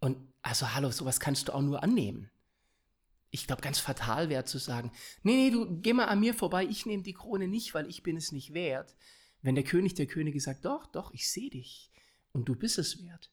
Und 0.00 0.16
also, 0.42 0.74
hallo, 0.74 0.90
sowas 0.90 1.20
kannst 1.20 1.48
du 1.48 1.54
auch 1.54 1.62
nur 1.62 1.82
annehmen 1.82 2.30
ich 3.30 3.46
glaube, 3.46 3.62
ganz 3.62 3.78
fatal 3.78 4.28
wäre 4.28 4.44
zu 4.44 4.58
sagen, 4.58 4.90
nee, 5.22 5.34
nee, 5.34 5.50
du 5.50 5.80
geh 5.80 5.92
mal 5.92 6.06
an 6.06 6.20
mir 6.20 6.34
vorbei, 6.34 6.64
ich 6.64 6.86
nehme 6.86 7.02
die 7.02 7.12
Krone 7.12 7.48
nicht, 7.48 7.74
weil 7.74 7.88
ich 7.88 8.02
bin 8.02 8.16
es 8.16 8.32
nicht 8.32 8.54
wert. 8.54 8.96
Wenn 9.42 9.54
der 9.54 9.64
König 9.64 9.94
der 9.94 10.06
Könige 10.06 10.40
sagt, 10.40 10.64
doch, 10.64 10.86
doch, 10.86 11.12
ich 11.12 11.30
sehe 11.30 11.50
dich 11.50 11.90
und 12.32 12.48
du 12.48 12.56
bist 12.56 12.78
es 12.78 13.02
wert. 13.04 13.30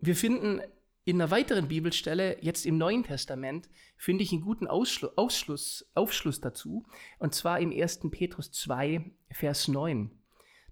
Wir 0.00 0.16
finden 0.16 0.60
in 1.04 1.20
einer 1.20 1.30
weiteren 1.30 1.68
Bibelstelle, 1.68 2.42
jetzt 2.42 2.66
im 2.66 2.76
Neuen 2.76 3.04
Testament, 3.04 3.70
finde 3.96 4.24
ich 4.24 4.32
einen 4.32 4.42
guten 4.42 4.66
Ausschluss, 4.66 5.16
Ausschluss, 5.16 5.90
Aufschluss 5.94 6.40
dazu, 6.40 6.84
und 7.18 7.34
zwar 7.34 7.60
im 7.60 7.72
1. 7.72 8.00
Petrus 8.10 8.52
2, 8.52 9.10
Vers 9.30 9.68
9. 9.68 10.10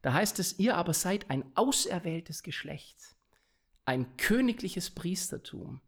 Da 0.07 0.13
heißt 0.13 0.39
es, 0.39 0.61
ihr 0.61 0.77
aber 0.77 0.95
seid 0.95 1.31
ein 1.31 1.45
auserwähltes 1.57 2.45
Geschlecht, 2.45 2.97
ein 3.87 4.17
königliches 4.17 4.91
Priestertum, 4.91 5.81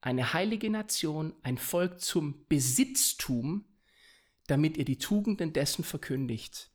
eine 0.00 0.32
heilige 0.32 0.68
Nation, 0.70 1.34
ein 1.44 1.56
Volk 1.56 2.00
zum 2.00 2.44
Besitztum, 2.48 3.64
damit 4.48 4.76
ihr 4.76 4.84
die 4.84 4.98
Tugenden 4.98 5.52
dessen 5.52 5.84
verkündigt, 5.84 6.72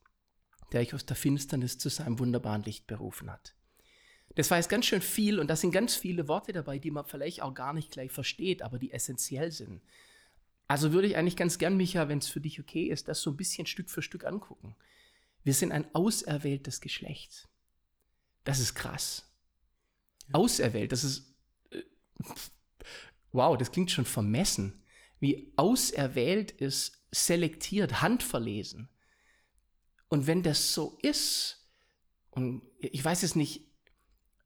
der 0.72 0.80
euch 0.80 0.94
aus 0.94 1.06
der 1.06 1.18
Finsternis 1.18 1.78
zu 1.78 1.90
seinem 1.90 2.18
wunderbaren 2.18 2.64
Licht 2.64 2.88
berufen 2.88 3.30
hat. 3.30 3.56
Das 4.36 4.50
war 4.50 4.58
jetzt 4.58 4.70
ganz 4.70 4.86
schön 4.86 5.02
viel 5.02 5.42
und 5.42 5.50
da 5.50 5.58
sind 5.58 5.72
ganz 5.72 5.96
viele 5.96 6.30
Worte 6.30 6.54
dabei, 6.54 6.80
die 6.80 6.92
man 6.92 7.04
vielleicht 7.04 7.42
auch 7.42 7.54
gar 7.54 7.74
nicht 7.74 7.92
gleich 7.92 8.14
versteht, 8.14 8.62
aber 8.62 8.80
die 8.80 8.94
essentiell 8.94 9.52
sind. 9.52 9.82
Also 10.70 10.94
würde 10.94 11.10
ich 11.10 11.18
eigentlich 11.18 11.36
ganz 11.36 11.58
gern, 11.58 11.76
Micha, 11.76 12.08
wenn 12.08 12.20
es 12.20 12.30
für 12.30 12.40
dich 12.40 12.58
okay 12.58 12.86
ist, 12.86 13.10
das 13.10 13.20
so 13.20 13.32
ein 13.32 13.38
bisschen 13.38 13.68
Stück 13.68 13.90
für 13.90 14.02
Stück 14.02 14.24
angucken. 14.24 14.78
Wir 15.46 15.54
sind 15.54 15.72
ein 15.72 15.94
auserwähltes 15.96 16.82
Geschlecht. 16.82 17.48
Das 18.44 18.60
ist 18.60 18.76
krass. 18.76 19.32
Auserwählt, 20.34 20.92
das 20.92 21.04
ist 21.04 21.36
äh, 21.70 21.84
wow, 23.32 23.56
das 23.58 23.72
klingt 23.72 23.92
schon 23.92 24.06
vermessen, 24.06 24.84
wie 25.20 25.54
auserwählt 25.56 26.52
ist, 26.52 27.06
selektiert, 27.12 28.02
handverlesen. 28.02 28.90
Und 30.08 30.28
wenn 30.28 30.42
das 30.42 30.74
so 30.74 30.98
ist, 31.02 31.70
und 32.32 32.64
ich 32.80 33.04
weiß 33.04 33.22
jetzt 33.22 33.36
nicht, 33.36 33.68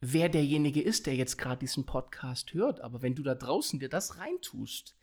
wer 0.02 0.28
derjenige 0.28 0.82
ist, 0.82 1.06
der 1.06 1.16
jetzt 1.16 1.38
gerade 1.38 1.60
diesen 1.60 1.86
Podcast 1.86 2.54
hört, 2.54 2.82
aber 2.82 3.02
wenn 3.02 3.16
du 3.16 3.24
da 3.24 3.36
draußen 3.36 3.80
dir 3.80 3.90
das 3.90 4.18
reintust, 4.18 4.96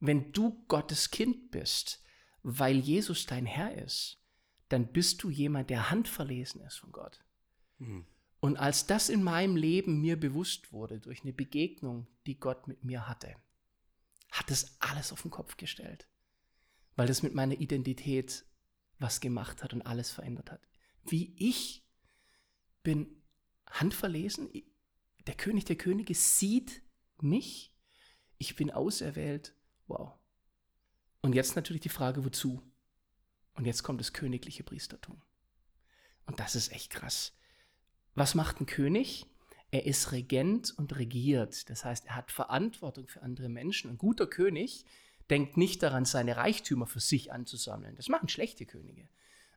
wenn 0.00 0.32
du 0.32 0.64
Gottes 0.68 1.10
Kind 1.10 1.50
bist, 1.50 2.02
weil 2.42 2.78
Jesus 2.78 3.26
dein 3.26 3.46
Herr 3.46 3.74
ist, 3.74 4.21
dann 4.72 4.86
bist 4.86 5.22
du 5.22 5.30
jemand, 5.30 5.70
der 5.70 5.90
handverlesen 5.90 6.62
ist 6.62 6.78
von 6.78 6.92
Gott. 6.92 7.20
Mhm. 7.78 8.06
Und 8.40 8.56
als 8.56 8.86
das 8.86 9.08
in 9.08 9.22
meinem 9.22 9.54
Leben 9.54 10.00
mir 10.00 10.18
bewusst 10.18 10.72
wurde 10.72 10.98
durch 10.98 11.22
eine 11.22 11.32
Begegnung, 11.32 12.06
die 12.26 12.40
Gott 12.40 12.66
mit 12.66 12.82
mir 12.82 13.08
hatte, 13.08 13.36
hat 14.30 14.50
es 14.50 14.80
alles 14.80 15.12
auf 15.12 15.22
den 15.22 15.30
Kopf 15.30 15.56
gestellt, 15.56 16.08
weil 16.96 17.06
das 17.06 17.22
mit 17.22 17.34
meiner 17.34 17.54
Identität 17.54 18.44
was 18.98 19.20
gemacht 19.20 19.62
hat 19.62 19.74
und 19.74 19.82
alles 19.82 20.10
verändert 20.10 20.50
hat. 20.50 20.66
Wie 21.04 21.34
ich 21.36 21.84
bin 22.82 23.22
handverlesen, 23.66 24.50
der 25.26 25.34
König 25.34 25.66
der 25.66 25.76
Könige 25.76 26.14
sieht 26.14 26.82
mich, 27.20 27.74
ich 28.38 28.56
bin 28.56 28.70
auserwählt, 28.70 29.54
wow. 29.86 30.14
Und 31.20 31.34
jetzt 31.34 31.54
natürlich 31.56 31.82
die 31.82 31.88
Frage, 31.88 32.24
wozu? 32.24 32.62
Und 33.54 33.66
jetzt 33.66 33.82
kommt 33.82 34.00
das 34.00 34.12
königliche 34.12 34.62
Priestertum. 34.62 35.20
Und 36.26 36.40
das 36.40 36.54
ist 36.54 36.72
echt 36.72 36.90
krass. 36.90 37.32
Was 38.14 38.34
macht 38.34 38.60
ein 38.60 38.66
König? 38.66 39.26
Er 39.70 39.86
ist 39.86 40.12
Regent 40.12 40.72
und 40.76 40.96
regiert. 40.96 41.70
Das 41.70 41.84
heißt, 41.84 42.06
er 42.06 42.16
hat 42.16 42.30
Verantwortung 42.30 43.08
für 43.08 43.22
andere 43.22 43.48
Menschen. 43.48 43.90
Ein 43.90 43.98
guter 43.98 44.26
König 44.26 44.84
denkt 45.30 45.56
nicht 45.56 45.82
daran, 45.82 46.04
seine 46.04 46.36
Reichtümer 46.36 46.86
für 46.86 47.00
sich 47.00 47.32
anzusammeln. 47.32 47.96
Das 47.96 48.08
machen 48.08 48.28
schlechte 48.28 48.66
Könige. 48.66 49.08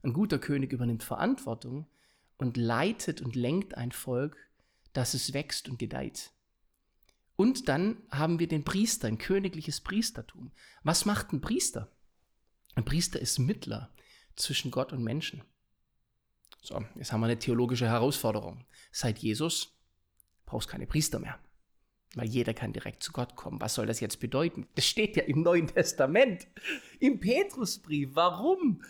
Ein 0.04 0.14
guter 0.14 0.40
König 0.40 0.72
übernimmt 0.72 1.04
Verantwortung 1.04 1.88
und 2.38 2.58
leitet 2.58 3.22
und 3.22 3.36
lenkt 3.36 3.76
ein 3.76 3.92
Volk, 3.92 4.38
dass 4.94 5.14
es 5.14 5.34
wächst 5.34 5.68
und 5.68 5.80
gedeiht. 5.80 6.32
Und 7.36 7.68
dann 7.68 7.98
haben 8.10 8.40
wir 8.40 8.48
den 8.48 8.64
Priester, 8.64 9.08
ein 9.08 9.18
königliches 9.18 9.82
Priestertum. 9.82 10.52
Was 10.84 11.06
macht 11.06 11.34
ein 11.34 11.42
Priester? 11.42 11.92
Ein 12.76 12.86
Priester 12.86 13.20
ist 13.20 13.40
Mittler 13.40 13.90
zwischen 14.36 14.70
Gott 14.70 14.92
und 14.92 15.04
Menschen. 15.04 15.44
So, 16.62 16.84
jetzt 16.96 17.12
haben 17.12 17.22
wir 17.22 17.28
eine 17.28 17.40
theologische 17.40 17.88
Herausforderung. 17.88 18.66
Seit 18.92 19.20
Jesus 19.20 19.74
brauchst 20.46 20.68
keine 20.68 20.86
Priester 20.86 21.20
mehr, 21.20 21.40
weil 22.16 22.28
jeder 22.28 22.54
kann 22.54 22.74
direkt 22.74 23.02
zu 23.02 23.14
Gott 23.14 23.36
kommen. 23.36 23.62
Was 23.62 23.76
soll 23.76 23.86
das 23.86 24.02
jetzt 24.02 24.20
bedeuten? 24.20 24.68
Das 24.76 24.86
steht 24.86 25.16
ja 25.16 25.24
im 25.24 25.42
Neuen 25.42 25.68
Testament, 25.68 26.48
im 27.00 27.20
Petrusbrief. 27.20 28.10
Warum? 28.14 28.84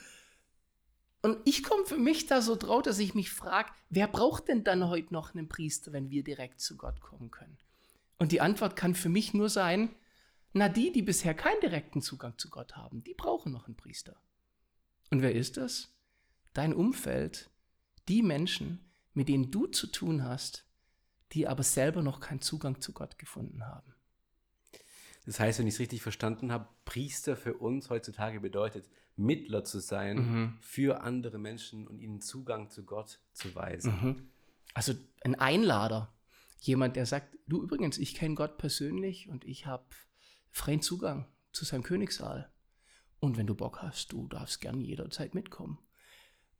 Und 1.21 1.37
ich 1.45 1.63
komme 1.63 1.85
für 1.85 1.97
mich 1.97 2.27
da 2.27 2.41
so 2.41 2.55
drauf, 2.55 2.83
dass 2.83 2.99
ich 2.99 3.13
mich 3.13 3.29
frage, 3.29 3.69
wer 3.89 4.07
braucht 4.07 4.47
denn 4.47 4.63
dann 4.63 4.89
heute 4.89 5.13
noch 5.13 5.33
einen 5.33 5.47
Priester, 5.47 5.91
wenn 5.91 6.09
wir 6.09 6.23
direkt 6.23 6.59
zu 6.59 6.77
Gott 6.77 7.01
kommen 7.01 7.29
können? 7.29 7.57
Und 8.17 8.31
die 8.31 8.41
Antwort 8.41 8.75
kann 8.75 8.95
für 8.95 9.09
mich 9.09 9.33
nur 9.33 9.49
sein, 9.49 9.89
na 10.57 10.69
die, 10.69 10.93
die 10.93 11.01
bisher 11.01 11.33
keinen 11.33 11.59
direkten 11.59 12.01
Zugang 12.01 12.37
zu 12.37 12.49
Gott 12.49 12.77
haben, 12.77 13.03
die 13.03 13.13
brauchen 13.13 13.51
noch 13.51 13.65
einen 13.65 13.75
Priester. 13.75 14.15
Und 15.11 15.21
wer 15.21 15.35
ist 15.35 15.57
das? 15.57 15.93
Dein 16.53 16.73
Umfeld, 16.73 17.49
die 18.07 18.23
Menschen, 18.23 18.79
mit 19.13 19.27
denen 19.27 19.51
du 19.51 19.67
zu 19.67 19.87
tun 19.87 20.23
hast, 20.23 20.65
die 21.33 21.45
aber 21.45 21.63
selber 21.63 22.01
noch 22.01 22.21
keinen 22.21 22.39
Zugang 22.39 22.79
zu 22.79 22.93
Gott 22.93 23.19
gefunden 23.19 23.67
haben. 23.67 23.93
Das 25.25 25.41
heißt, 25.41 25.59
wenn 25.59 25.67
ich 25.67 25.73
es 25.73 25.79
richtig 25.81 26.01
verstanden 26.01 26.53
habe, 26.53 26.69
Priester 26.85 27.35
für 27.35 27.55
uns 27.55 27.89
heutzutage 27.89 28.39
bedeutet, 28.39 28.89
Mittler 29.17 29.65
zu 29.65 29.79
sein 29.79 30.17
mhm. 30.17 30.57
für 30.61 31.01
andere 31.01 31.37
Menschen 31.37 31.85
und 31.85 31.99
ihnen 31.99 32.21
Zugang 32.21 32.69
zu 32.69 32.85
Gott 32.85 33.19
zu 33.33 33.53
weisen. 33.55 33.91
Mhm. 34.01 34.29
Also 34.73 34.93
ein 35.21 35.35
Einlader, 35.35 36.13
jemand, 36.61 36.95
der 36.95 37.05
sagt, 37.05 37.37
du 37.45 37.61
übrigens, 37.61 37.97
ich 37.97 38.15
kenne 38.15 38.35
Gott 38.35 38.57
persönlich 38.57 39.27
und 39.27 39.43
ich 39.43 39.65
habe 39.65 39.83
freien 40.55 40.81
Zugang 40.81 41.27
zu 41.51 41.65
seinem 41.65 41.83
Königssaal. 41.83 42.49
Und 43.19 43.35
wenn 43.37 43.45
du 43.45 43.55
Bock 43.55 43.81
hast, 43.81 44.13
du 44.13 44.27
darfst 44.27 44.61
gern 44.61 44.79
jederzeit 44.79 45.35
mitkommen. 45.35 45.79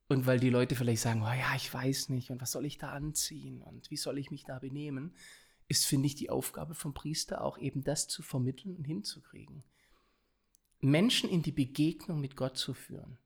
Und 0.10 0.26
weil 0.26 0.40
die 0.40 0.50
Leute 0.50 0.76
vielleicht 0.76 1.02
sagen, 1.02 1.24
oh 1.24 1.32
ja, 1.32 1.56
ich 1.56 1.74
weiß 1.74 2.10
nicht 2.10 2.30
und 2.30 2.42
was 2.42 2.52
soll 2.52 2.66
ich 2.66 2.78
da 2.78 2.92
anziehen 2.92 3.62
und 3.62 3.90
wie 3.90 3.98
soll 3.98 4.18
ich 4.18 4.32
mich 4.32 4.44
da 4.44 4.60
benehmen, 4.60 5.16
ist, 5.70 5.86
finde 5.86 6.08
ich, 6.08 6.16
die 6.16 6.30
Aufgabe 6.30 6.76
vom 6.76 6.94
Priester 6.94 7.42
auch 7.42 7.58
eben 7.58 7.84
das 7.84 8.08
zu 8.08 8.22
vermitteln 8.22 8.76
und 8.76 8.84
hinzukriegen. 8.84 9.64
Menschen 10.82 11.30
in 11.30 11.42
die 11.42 11.54
Begegnung 11.54 12.20
mit 12.20 12.36
Gott 12.36 12.58
zu 12.58 12.74
führen. 12.74 13.18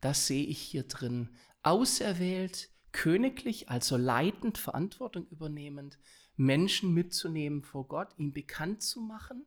Das 0.00 0.26
sehe 0.26 0.44
ich 0.46 0.58
hier 0.58 0.84
drin. 0.84 1.36
Auserwählt, 1.62 2.70
königlich, 2.92 3.68
also 3.68 3.96
leitend, 3.98 4.56
Verantwortung 4.56 5.26
übernehmend, 5.28 5.98
Menschen 6.36 6.92
mitzunehmen 6.92 7.62
vor 7.62 7.86
Gott, 7.86 8.08
ihm 8.16 8.32
bekannt 8.32 8.82
zu 8.82 9.00
machen 9.00 9.44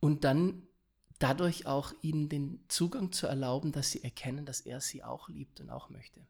und 0.00 0.24
dann 0.24 0.66
dadurch 1.18 1.66
auch 1.66 1.92
ihnen 2.02 2.28
den 2.28 2.64
Zugang 2.68 3.12
zu 3.12 3.26
erlauben, 3.26 3.72
dass 3.72 3.90
sie 3.90 4.02
erkennen, 4.02 4.44
dass 4.44 4.60
er 4.60 4.80
sie 4.80 5.04
auch 5.04 5.28
liebt 5.28 5.60
und 5.60 5.70
auch 5.70 5.88
möchte. 5.88 6.26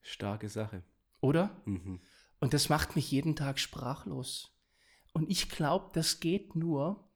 Starke 0.00 0.48
Sache. 0.48 0.82
Oder? 1.20 1.60
Mhm. 1.64 2.00
Und 2.40 2.54
das 2.54 2.68
macht 2.68 2.96
mich 2.96 3.10
jeden 3.10 3.36
Tag 3.36 3.58
sprachlos. 3.58 4.52
Und 5.12 5.30
ich 5.30 5.48
glaube, 5.48 5.90
das 5.92 6.20
geht 6.20 6.56
nur, 6.56 7.08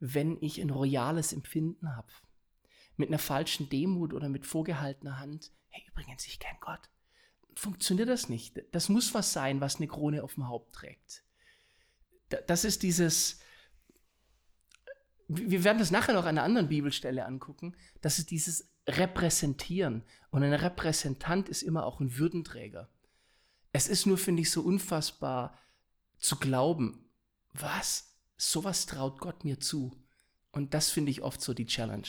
wenn 0.00 0.36
ich 0.42 0.60
ein 0.60 0.70
royales 0.70 1.32
Empfinden 1.32 1.94
habe. 1.96 2.12
Mit 2.96 3.08
einer 3.08 3.18
falschen 3.18 3.68
Demut 3.68 4.12
oder 4.12 4.28
mit 4.28 4.46
vorgehaltener 4.46 5.18
Hand. 5.18 5.52
Hey, 5.68 5.84
übrigens, 5.88 6.26
ich 6.26 6.38
kenne 6.38 6.58
Gott. 6.60 6.90
Funktioniert 7.56 8.08
das 8.08 8.28
nicht. 8.28 8.60
Das 8.72 8.88
muss 8.88 9.14
was 9.14 9.32
sein, 9.32 9.60
was 9.60 9.76
eine 9.76 9.86
Krone 9.86 10.22
auf 10.22 10.34
dem 10.34 10.48
Haupt 10.48 10.74
trägt. 10.74 11.22
Das 12.46 12.64
ist 12.64 12.82
dieses, 12.82 13.40
wir 15.28 15.64
werden 15.64 15.78
das 15.78 15.90
nachher 15.90 16.14
noch 16.14 16.24
an 16.24 16.38
einer 16.38 16.42
anderen 16.42 16.68
Bibelstelle 16.68 17.24
angucken, 17.24 17.76
das 18.00 18.18
ist 18.18 18.30
dieses 18.30 18.68
Repräsentieren. 18.86 20.02
Und 20.30 20.42
ein 20.42 20.52
Repräsentant 20.52 21.48
ist 21.48 21.62
immer 21.62 21.86
auch 21.86 22.00
ein 22.00 22.16
Würdenträger. 22.18 22.88
Es 23.72 23.88
ist 23.88 24.06
nur, 24.06 24.18
finde 24.18 24.42
ich, 24.42 24.50
so 24.50 24.62
unfassbar 24.62 25.58
zu 26.18 26.36
glauben, 26.36 27.08
was, 27.52 28.14
sowas 28.36 28.86
traut 28.86 29.20
Gott 29.20 29.44
mir 29.44 29.60
zu. 29.60 29.92
Und 30.52 30.74
das 30.74 30.90
finde 30.90 31.10
ich 31.10 31.22
oft 31.22 31.40
so 31.40 31.54
die 31.54 31.66
Challenge. 31.66 32.06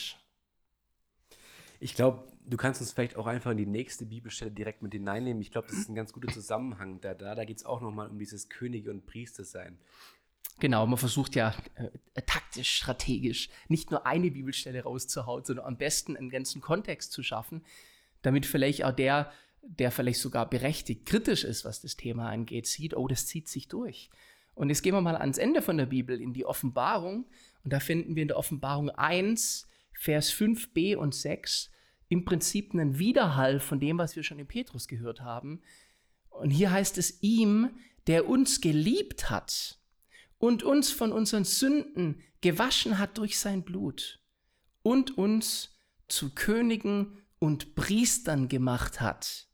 Ich 1.80 1.96
glaube, 1.96 2.32
du 2.48 2.58
kannst 2.58 2.82
uns 2.82 2.92
vielleicht 2.92 3.16
auch 3.16 3.28
einfach 3.28 3.52
in 3.52 3.58
die 3.58 3.66
nächste 3.66 4.06
Bibelstelle 4.06 4.52
direkt 4.52 4.82
mit 4.82 4.94
hineinnehmen. 4.94 5.42
Ich 5.42 5.52
glaube, 5.52 5.68
das 5.68 5.78
ist 5.78 5.90
ein 5.90 5.96
ganz 5.96 6.14
guter 6.14 6.32
Zusammenhang. 6.32 7.02
Da, 7.02 7.14
da, 7.14 7.36
da 7.36 7.46
geht 7.46 7.58
es 7.58 7.66
auch 7.66 7.82
nochmal 7.82 8.10
um 8.10 8.20
dieses 8.20 8.50
Könige 8.50 8.92
und 8.92 9.06
Priester 9.06 9.44
sein. 9.44 9.78
Genau, 10.60 10.86
man 10.88 10.98
versucht 10.98 11.36
ja 11.36 11.54
äh, 11.76 12.22
taktisch, 12.22 12.72
strategisch 12.72 13.50
nicht 13.68 13.92
nur 13.92 14.06
eine 14.06 14.32
Bibelstelle 14.32 14.84
rauszuhauen, 14.84 15.44
sondern 15.44 15.66
am 15.66 15.78
besten 15.78 16.16
einen 16.16 16.30
ganzen 16.30 16.62
Kontext 16.62 17.12
zu 17.12 17.24
schaffen, 17.24 17.66
damit 18.22 18.46
vielleicht 18.46 18.86
auch 18.86 18.94
der, 18.94 19.32
der 19.62 19.92
vielleicht 19.92 20.22
sogar 20.22 20.50
berechtigt 20.50 21.06
kritisch 21.06 21.44
ist, 21.44 21.66
was 21.66 21.82
das 21.82 21.98
Thema 21.98 22.30
angeht, 22.30 22.68
sieht, 22.68 22.96
oh, 22.96 23.08
das 23.08 23.28
zieht 23.28 23.50
sich 23.50 23.68
durch. 23.68 24.10
Und 24.54 24.70
jetzt 24.70 24.82
gehen 24.82 24.94
wir 24.94 25.02
mal 25.02 25.18
ans 25.18 25.38
Ende 25.38 25.62
von 25.62 25.76
der 25.76 25.88
Bibel, 25.88 26.22
in 26.22 26.32
die 26.32 26.46
Offenbarung. 26.46 27.26
Und 27.66 27.74
da 27.74 27.82
finden 27.82 28.16
wir 28.16 28.22
in 28.22 28.30
der 28.30 28.38
Offenbarung 28.38 28.90
1, 28.90 29.68
Vers 29.92 30.32
5b 30.32 30.96
und 30.96 31.14
6 31.14 31.72
im 32.10 32.26
Prinzip 32.26 32.74
einen 32.74 33.00
Widerhall 33.00 33.60
von 33.60 33.80
dem, 33.80 33.98
was 33.98 34.16
wir 34.16 34.24
schon 34.24 34.40
in 34.40 34.48
Petrus 34.48 34.88
gehört 34.88 35.22
haben. 35.22 35.62
Und 36.30 36.52
hier 36.52 36.72
heißt 36.72 36.98
es 36.98 37.22
ihm, 37.24 37.72
der 38.08 38.28
uns 38.28 38.62
geliebt 38.62 39.30
hat 39.30 39.80
und 40.38 40.64
uns 40.64 40.92
von 40.92 41.12
unseren 41.12 41.44
Sünden 41.44 42.22
gewaschen 42.42 43.00
hat 43.00 43.18
durch 43.18 43.40
sein 43.40 43.64
Blut 43.64 44.22
und 44.84 45.18
uns 45.18 45.76
zu 46.08 46.34
Königen 46.36 47.18
und 47.40 47.76
Priestern 47.76 48.48
gemacht 48.48 49.02
hat 49.02 49.48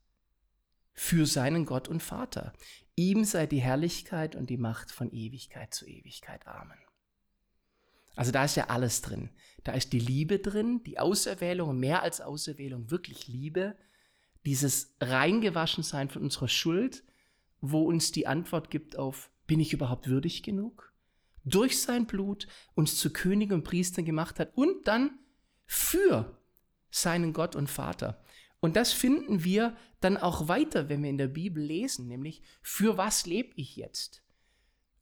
für 0.93 1.25
seinen 1.25 1.65
Gott 1.65 1.87
und 1.87 2.03
Vater. 2.03 2.53
Ihm 2.95 3.23
sei 3.23 3.47
die 3.47 3.61
Herrlichkeit 3.61 4.35
und 4.35 4.49
die 4.49 4.57
Macht 4.57 4.91
von 4.91 5.11
Ewigkeit 5.11 5.73
zu 5.73 5.87
Ewigkeit. 5.87 6.45
Amen. 6.45 6.77
Also 8.15 8.31
da 8.31 8.45
ist 8.45 8.55
ja 8.55 8.67
alles 8.69 9.01
drin. 9.01 9.29
Da 9.63 9.73
ist 9.73 9.93
die 9.93 9.99
Liebe 9.99 10.39
drin, 10.39 10.81
die 10.83 10.99
Auserwählung, 10.99 11.77
mehr 11.77 12.01
als 12.01 12.21
Auserwählung, 12.21 12.89
wirklich 12.91 13.27
Liebe, 13.27 13.75
dieses 14.45 14.95
Reingewaschensein 14.99 16.09
von 16.09 16.23
unserer 16.23 16.47
Schuld, 16.47 17.03
wo 17.59 17.83
uns 17.83 18.11
die 18.11 18.25
Antwort 18.27 18.71
gibt 18.71 18.97
auf 18.97 19.31
bin 19.51 19.59
ich 19.59 19.73
überhaupt 19.73 20.07
würdig 20.07 20.43
genug? 20.43 20.93
Durch 21.43 21.81
sein 21.81 22.05
Blut 22.05 22.47
uns 22.73 22.95
zu 22.97 23.11
Königen 23.11 23.55
und 23.55 23.63
Priestern 23.63 24.05
gemacht 24.05 24.39
hat 24.39 24.55
und 24.55 24.87
dann 24.87 25.19
für 25.65 26.39
seinen 26.89 27.33
Gott 27.33 27.57
und 27.57 27.69
Vater. 27.69 28.23
Und 28.61 28.77
das 28.77 28.93
finden 28.93 29.43
wir 29.43 29.75
dann 29.99 30.15
auch 30.15 30.47
weiter, 30.47 30.87
wenn 30.87 31.03
wir 31.03 31.09
in 31.09 31.17
der 31.17 31.27
Bibel 31.27 31.61
lesen, 31.61 32.07
nämlich 32.07 32.43
für 32.61 32.95
was 32.95 33.25
lebe 33.25 33.51
ich 33.55 33.75
jetzt? 33.75 34.23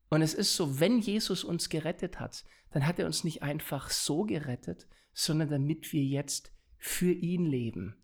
Und 0.10 0.22
es 0.22 0.34
ist 0.34 0.56
so, 0.56 0.80
wenn 0.80 1.00
Jesus 1.00 1.44
uns 1.44 1.70
gerettet 1.70 2.20
hat, 2.20 2.44
dann 2.72 2.86
hat 2.86 3.00
er 3.00 3.06
uns 3.06 3.24
nicht 3.24 3.44
einfach 3.44 3.89
so 3.89 4.24
gerettet, 4.24 4.88
sondern 5.13 5.50
damit 5.50 5.92
wir 5.94 6.04
jetzt 6.04 6.51
für 6.78 7.12
ihn 7.12 7.46
leben. 7.46 7.96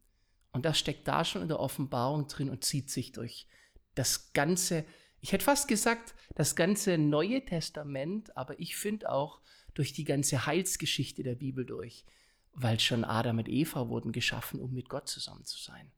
Und 0.51 0.65
das 0.65 0.79
steckt 0.79 1.07
da 1.07 1.25
schon 1.25 1.41
in 1.41 1.47
der 1.47 1.59
Offenbarung 1.59 2.27
drin 2.27 2.49
und 2.49 2.63
zieht 2.63 2.89
sich 2.89 3.11
durch 3.11 3.47
das 3.93 4.33
ganze 4.33 4.85
ich 5.25 5.31
hätte 5.31 5.45
fast 5.45 5.67
gesagt, 5.67 6.13
das 6.35 6.55
ganze 6.55 6.99
Neue 6.99 7.43
Testament, 7.43 8.37
aber 8.37 8.59
ich 8.59 8.75
finde 8.75 9.11
auch 9.11 9.41
durch 9.73 9.91
die 9.91 10.03
ganze 10.03 10.45
Heilsgeschichte 10.45 11.23
der 11.23 11.33
Bibel 11.33 11.65
durch, 11.65 12.05
weil 12.53 12.79
schon 12.79 13.03
Adam 13.03 13.39
und 13.39 13.49
Eva 13.49 13.89
wurden 13.89 14.11
geschaffen, 14.11 14.61
um 14.61 14.71
mit 14.71 14.87
Gott 14.87 15.09
zusammen 15.09 15.43
zu 15.43 15.57
sein. 15.57 15.91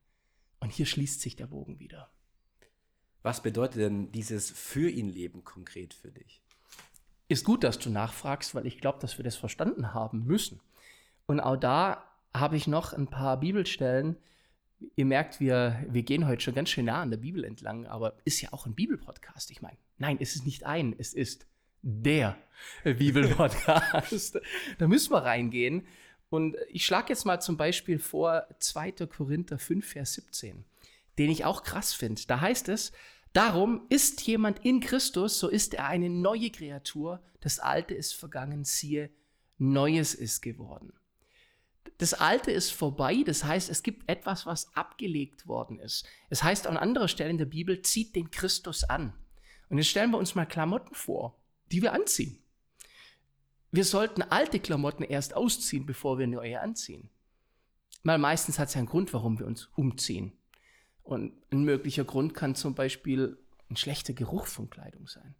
Und 0.61 0.71
hier 0.71 0.85
schließt 0.85 1.19
sich 1.19 1.35
der 1.35 1.47
Bogen 1.47 1.77
wieder. 1.77 2.09
Was 3.27 3.41
bedeutet 3.41 3.81
denn 3.81 4.09
dieses 4.13 4.49
für 4.49 4.89
ihn 4.89 5.09
Leben 5.09 5.43
konkret 5.43 5.93
für 5.93 6.11
dich? 6.11 6.41
Ist 7.27 7.43
gut, 7.43 7.65
dass 7.65 7.77
du 7.77 7.89
nachfragst, 7.89 8.55
weil 8.55 8.65
ich 8.65 8.79
glaube, 8.79 8.99
dass 9.01 9.17
wir 9.19 9.25
das 9.25 9.35
verstanden 9.35 9.93
haben 9.93 10.23
müssen. 10.23 10.61
Und 11.25 11.41
auch 11.41 11.57
da 11.57 12.09
habe 12.33 12.55
ich 12.55 12.67
noch 12.67 12.93
ein 12.93 13.07
paar 13.07 13.37
Bibelstellen, 13.37 14.15
Ihr 14.95 15.05
merkt, 15.05 15.41
wir, 15.41 15.83
wir 15.89 16.03
gehen 16.03 16.25
heute 16.25 16.41
schon 16.41 16.55
ganz 16.55 16.69
schön 16.69 16.85
nah 16.85 17.01
an 17.01 17.09
der 17.09 17.17
Bibel 17.17 17.43
entlang, 17.43 17.85
aber 17.85 18.15
ist 18.23 18.39
ja 18.39 18.53
auch 18.53 18.65
ein 18.65 18.75
Bibelpodcast. 18.75 19.51
Ich 19.51 19.61
meine, 19.61 19.77
nein, 19.97 20.19
es 20.21 20.35
ist 20.35 20.45
nicht 20.45 20.65
ein, 20.65 20.95
es 20.97 21.13
ist 21.13 21.47
der 21.81 22.37
Bibelpodcast. 22.85 24.39
da 24.77 24.87
müssen 24.87 25.11
wir 25.11 25.23
reingehen. 25.23 25.85
Und 26.29 26.55
ich 26.69 26.85
schlage 26.85 27.09
jetzt 27.09 27.25
mal 27.25 27.41
zum 27.41 27.57
Beispiel 27.57 27.99
vor 27.99 28.47
2. 28.59 28.91
Korinther 29.07 29.59
5, 29.59 29.85
Vers 29.85 30.13
17, 30.13 30.63
den 31.17 31.29
ich 31.29 31.43
auch 31.43 31.63
krass 31.63 31.93
finde. 31.93 32.21
Da 32.27 32.39
heißt 32.39 32.69
es, 32.69 32.93
darum 33.33 33.85
ist 33.89 34.21
jemand 34.23 34.65
in 34.65 34.79
Christus, 34.79 35.39
so 35.39 35.47
ist 35.47 35.73
er 35.73 35.87
eine 35.87 36.09
neue 36.09 36.49
Kreatur. 36.49 37.21
Das 37.41 37.59
Alte 37.59 37.93
ist 37.93 38.13
vergangen, 38.13 38.63
siehe, 38.63 39.09
Neues 39.57 40.13
ist 40.13 40.41
geworden. 40.41 40.93
Das 41.97 42.13
Alte 42.13 42.51
ist 42.51 42.71
vorbei, 42.71 43.23
das 43.25 43.43
heißt, 43.43 43.69
es 43.69 43.81
gibt 43.81 44.07
etwas, 44.09 44.45
was 44.45 44.75
abgelegt 44.75 45.47
worden 45.47 45.79
ist. 45.79 46.05
Es 46.29 46.43
heißt 46.43 46.67
an 46.67 46.77
anderer 46.77 47.07
Stelle 47.07 47.31
in 47.31 47.39
der 47.39 47.45
Bibel, 47.45 47.81
zieht 47.81 48.15
den 48.15 48.29
Christus 48.29 48.83
an. 48.83 49.13
Und 49.69 49.77
jetzt 49.77 49.87
stellen 49.87 50.11
wir 50.11 50.19
uns 50.19 50.35
mal 50.35 50.45
Klamotten 50.45 50.93
vor, 50.93 51.39
die 51.71 51.81
wir 51.81 51.93
anziehen. 51.93 52.37
Wir 53.71 53.83
sollten 53.83 54.21
alte 54.21 54.59
Klamotten 54.59 55.03
erst 55.03 55.35
ausziehen, 55.35 55.85
bevor 55.85 56.19
wir 56.19 56.27
neue 56.27 56.61
anziehen. 56.61 57.09
Weil 58.03 58.19
meistens 58.19 58.59
hat 58.59 58.69
es 58.69 58.75
ja 58.75 58.79
einen 58.79 58.87
Grund, 58.87 59.11
warum 59.13 59.39
wir 59.39 59.47
uns 59.47 59.65
umziehen. 59.75 60.36
Und 61.07 61.31
ein 61.53 61.63
möglicher 61.63 62.03
Grund 62.03 62.33
kann 62.33 62.53
zum 62.53 62.75
Beispiel 62.75 63.37
ein 63.69 63.77
schlechter 63.77 64.11
Geruch 64.11 64.45
von 64.45 64.69
Kleidung 64.69 65.07
sein. 65.07 65.35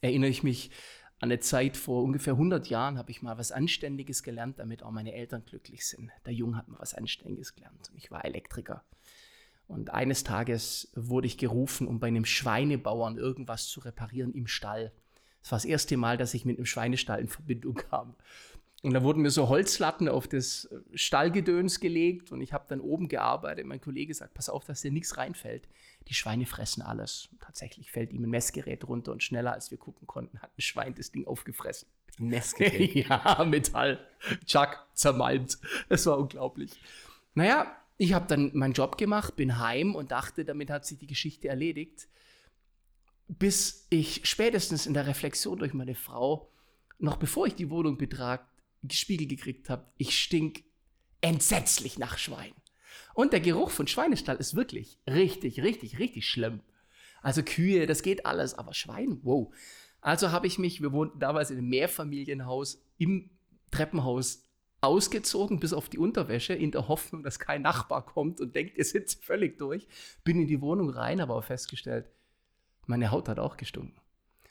Erinnere 0.00 0.30
ich 0.30 0.44
mich 0.44 0.70
an 1.18 1.32
eine 1.32 1.40
Zeit 1.40 1.76
vor 1.76 2.04
ungefähr 2.04 2.34
100 2.34 2.68
Jahren, 2.68 2.96
habe 2.96 3.10
ich 3.10 3.22
mal 3.22 3.36
was 3.36 3.50
Anständiges 3.50 4.22
gelernt, 4.22 4.60
damit 4.60 4.84
auch 4.84 4.92
meine 4.92 5.14
Eltern 5.14 5.44
glücklich 5.44 5.84
sind. 5.84 6.12
Der 6.26 6.32
Junge 6.32 6.56
hat 6.56 6.68
mal 6.68 6.78
was 6.78 6.94
Anständiges 6.94 7.56
gelernt 7.56 7.90
und 7.90 7.96
ich 7.98 8.12
war 8.12 8.24
Elektriker. 8.24 8.84
Und 9.66 9.90
eines 9.90 10.22
Tages 10.22 10.92
wurde 10.94 11.26
ich 11.26 11.38
gerufen, 11.38 11.88
um 11.88 11.98
bei 11.98 12.06
einem 12.06 12.24
Schweinebauern 12.24 13.18
irgendwas 13.18 13.66
zu 13.66 13.80
reparieren 13.80 14.32
im 14.32 14.46
Stall. 14.46 14.92
Das 15.42 15.50
war 15.50 15.56
das 15.56 15.64
erste 15.64 15.96
Mal, 15.96 16.16
dass 16.16 16.34
ich 16.34 16.44
mit 16.44 16.58
einem 16.58 16.66
Schweinestall 16.66 17.18
in 17.20 17.28
Verbindung 17.28 17.74
kam. 17.74 18.14
Und 18.82 18.94
da 18.94 19.04
wurden 19.04 19.22
mir 19.22 19.30
so 19.30 19.48
Holzlatten 19.48 20.08
auf 20.08 20.26
das 20.26 20.68
Stallgedöns 20.92 21.78
gelegt 21.78 22.32
und 22.32 22.40
ich 22.40 22.52
habe 22.52 22.64
dann 22.68 22.80
oben 22.80 23.06
gearbeitet. 23.06 23.64
Mein 23.64 23.80
Kollege 23.80 24.12
sagt, 24.12 24.34
pass 24.34 24.48
auf, 24.48 24.64
dass 24.64 24.82
dir 24.82 24.90
nichts 24.90 25.16
reinfällt. 25.16 25.68
Die 26.08 26.14
Schweine 26.14 26.46
fressen 26.46 26.82
alles. 26.82 27.28
Und 27.30 27.40
tatsächlich 27.40 27.92
fällt 27.92 28.12
ihm 28.12 28.24
ein 28.24 28.30
Messgerät 28.30 28.86
runter 28.88 29.12
und 29.12 29.22
schneller 29.22 29.52
als 29.52 29.70
wir 29.70 29.78
gucken 29.78 30.08
konnten, 30.08 30.42
hat 30.42 30.50
ein 30.58 30.62
Schwein 30.62 30.94
das 30.96 31.12
Ding 31.12 31.28
aufgefressen. 31.28 31.88
Messgerät? 32.18 32.94
ja, 33.08 33.44
Metall. 33.44 34.04
Chuck, 34.46 34.84
zermalmt. 34.94 35.58
Das 35.88 36.04
war 36.06 36.18
unglaublich. 36.18 36.72
Naja, 37.34 37.76
ich 37.98 38.14
habe 38.14 38.26
dann 38.26 38.50
meinen 38.52 38.72
Job 38.72 38.98
gemacht, 38.98 39.36
bin 39.36 39.60
heim 39.60 39.94
und 39.94 40.10
dachte, 40.10 40.44
damit 40.44 40.70
hat 40.70 40.86
sich 40.86 40.98
die 40.98 41.06
Geschichte 41.06 41.46
erledigt. 41.46 42.08
Bis 43.28 43.86
ich 43.90 44.22
spätestens 44.24 44.86
in 44.86 44.94
der 44.94 45.06
Reflexion 45.06 45.60
durch 45.60 45.72
meine 45.72 45.94
Frau, 45.94 46.50
noch 46.98 47.16
bevor 47.16 47.46
ich 47.46 47.54
die 47.54 47.70
Wohnung 47.70 47.96
betrag, 47.96 48.44
gespiegelt 48.82 49.30
gekriegt 49.30 49.70
habe, 49.70 49.86
ich 49.96 50.18
stink 50.18 50.64
entsetzlich 51.20 51.98
nach 51.98 52.18
Schwein. 52.18 52.52
Und 53.14 53.32
der 53.32 53.40
Geruch 53.40 53.70
von 53.70 53.86
Schweinestall 53.86 54.36
ist 54.36 54.54
wirklich 54.54 54.98
richtig, 55.08 55.62
richtig, 55.62 55.98
richtig 55.98 56.28
schlimm. 56.28 56.60
Also 57.22 57.42
Kühe, 57.42 57.86
das 57.86 58.02
geht 58.02 58.26
alles, 58.26 58.54
aber 58.54 58.74
Schwein, 58.74 59.20
wow. 59.22 59.54
Also 60.00 60.32
habe 60.32 60.46
ich 60.46 60.58
mich, 60.58 60.82
wir 60.82 60.92
wohnten 60.92 61.20
damals 61.20 61.50
in 61.50 61.58
einem 61.58 61.68
Mehrfamilienhaus, 61.68 62.82
im 62.98 63.30
Treppenhaus 63.70 64.44
ausgezogen 64.80 65.60
bis 65.60 65.72
auf 65.72 65.88
die 65.88 65.98
Unterwäsche 65.98 66.54
in 66.54 66.72
der 66.72 66.88
Hoffnung, 66.88 67.22
dass 67.22 67.38
kein 67.38 67.62
Nachbar 67.62 68.04
kommt 68.04 68.40
und 68.40 68.56
denkt, 68.56 68.76
ihr 68.76 68.84
sitzt 68.84 69.24
völlig 69.24 69.56
durch. 69.58 69.86
Bin 70.24 70.40
in 70.40 70.48
die 70.48 70.60
Wohnung 70.60 70.90
rein, 70.90 71.20
aber 71.20 71.36
auch 71.36 71.44
festgestellt, 71.44 72.06
meine 72.86 73.12
Haut 73.12 73.28
hat 73.28 73.38
auch 73.38 73.56
gestunken. 73.56 74.01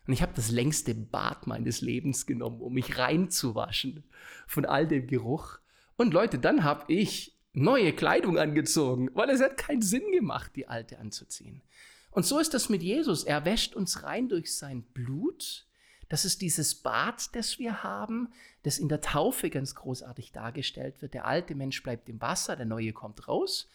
Und 0.08 0.14
ich 0.14 0.22
habe 0.22 0.34
das 0.36 0.52
längste 0.52 0.96
Bad 0.96 1.48
meines 1.48 1.82
Lebens 1.82 2.26
genommen, 2.26 2.62
um 2.62 2.74
mich 2.74 2.98
reinzuwaschen 2.98 4.04
von 4.48 4.66
all 4.66 4.88
dem 4.88 5.08
Geruch. 5.08 5.60
Und 5.96 6.14
Leute, 6.14 6.40
dann 6.40 6.64
habe 6.64 6.92
ich 6.92 7.38
neue 7.54 7.94
Kleidung 7.94 8.38
angezogen, 8.38 9.10
weil 9.14 9.30
es 9.30 9.42
hat 9.42 9.58
keinen 9.58 9.82
Sinn 9.82 10.12
gemacht, 10.12 10.52
die 10.56 10.68
alte 10.68 11.00
anzuziehen. 11.00 11.62
Und 12.10 12.26
so 12.26 12.40
ist 12.40 12.54
das 12.54 12.70
mit 12.70 12.84
Jesus. 12.84 13.24
Er 13.24 13.46
wäscht 13.46 13.76
uns 13.76 14.04
rein 14.04 14.28
durch 14.28 14.56
sein 14.56 14.84
Blut. 14.84 15.66
Das 16.10 16.26
ist 16.26 16.42
dieses 16.42 16.76
Bad, 16.76 17.34
das 17.36 17.58
wir 17.58 17.84
haben, 17.84 18.30
das 18.64 18.80
in 18.80 18.90
der 18.90 19.00
Taufe 19.00 19.50
ganz 19.50 19.76
großartig 19.76 20.34
dargestellt 20.34 21.02
wird. 21.02 21.14
Der 21.14 21.26
alte 21.26 21.56
Mensch 21.56 21.82
bleibt 21.84 22.10
im 22.10 22.20
Wasser, 22.20 22.56
der 22.58 22.66
neue 22.66 22.92
kommt 22.92 23.28
raus. 23.30 23.70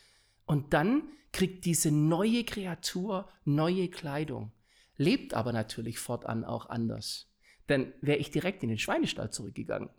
Und 0.45 0.75
dann 0.75 1.05
kriegt 1.33 1.65
diese 1.65 1.91
neue 1.91 2.45
Kreatur 2.45 3.29
neue 3.45 3.89
Kleidung 3.89 4.53
lebt 4.97 5.35
aber 5.35 5.53
natürlich 5.53 5.99
fortan 5.99 6.45
auch 6.45 6.69
anders. 6.69 7.29
Denn 7.69 7.93
wäre 8.01 8.19
ich 8.19 8.31
direkt 8.31 8.63
in 8.63 8.69
den 8.69 8.79
Schweinestall 8.79 9.31
zurückgegangen, 9.31 9.91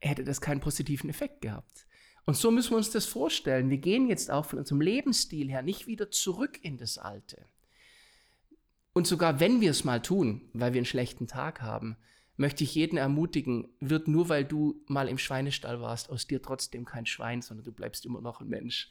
hätte 0.00 0.24
das 0.24 0.40
keinen 0.40 0.60
positiven 0.60 1.10
Effekt 1.10 1.40
gehabt. 1.40 1.86
Und 2.24 2.36
so 2.36 2.50
müssen 2.50 2.70
wir 2.70 2.78
uns 2.78 2.90
das 2.90 3.06
vorstellen. 3.06 3.70
Wir 3.70 3.78
gehen 3.78 4.08
jetzt 4.08 4.30
auch 4.30 4.46
von 4.46 4.58
unserem 4.58 4.80
Lebensstil 4.80 5.48
her 5.48 5.62
nicht 5.62 5.86
wieder 5.86 6.10
zurück 6.10 6.58
in 6.62 6.76
das 6.76 6.98
Alte. 6.98 7.46
Und 8.92 9.06
sogar 9.06 9.38
wenn 9.40 9.60
wir 9.60 9.70
es 9.70 9.84
mal 9.84 10.02
tun, 10.02 10.48
weil 10.52 10.72
wir 10.72 10.78
einen 10.78 10.86
schlechten 10.86 11.28
Tag 11.28 11.62
haben, 11.62 11.96
möchte 12.36 12.64
ich 12.64 12.74
jeden 12.74 12.96
ermutigen, 12.96 13.68
wird 13.80 14.08
nur 14.08 14.28
weil 14.28 14.44
du 14.44 14.82
mal 14.86 15.08
im 15.08 15.18
Schweinestall 15.18 15.80
warst, 15.80 16.10
aus 16.10 16.26
dir 16.26 16.42
trotzdem 16.42 16.84
kein 16.84 17.06
Schwein, 17.06 17.42
sondern 17.42 17.64
du 17.64 17.72
bleibst 17.72 18.04
immer 18.04 18.20
noch 18.20 18.40
ein 18.40 18.48
Mensch. 18.48 18.90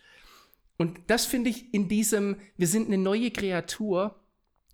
Und 0.77 0.99
das 1.07 1.25
finde 1.25 1.49
ich 1.49 1.73
in 1.73 1.87
diesem, 1.87 2.37
wir 2.57 2.67
sind 2.67 2.87
eine 2.87 2.97
neue 2.97 3.31
Kreatur, 3.31 4.19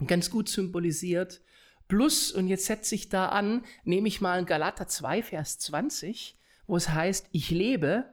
ganz 0.07 0.29
gut 0.29 0.49
symbolisiert. 0.49 1.41
Plus, 1.87 2.31
und 2.31 2.47
jetzt 2.47 2.65
setze 2.65 2.95
ich 2.95 3.09
da 3.09 3.29
an, 3.29 3.63
nehme 3.83 4.07
ich 4.07 4.21
mal 4.21 4.45
Galater 4.45 4.87
2, 4.87 5.23
Vers 5.23 5.59
20, 5.59 6.37
wo 6.67 6.77
es 6.77 6.89
heißt, 6.89 7.27
ich 7.31 7.49
lebe, 7.49 8.05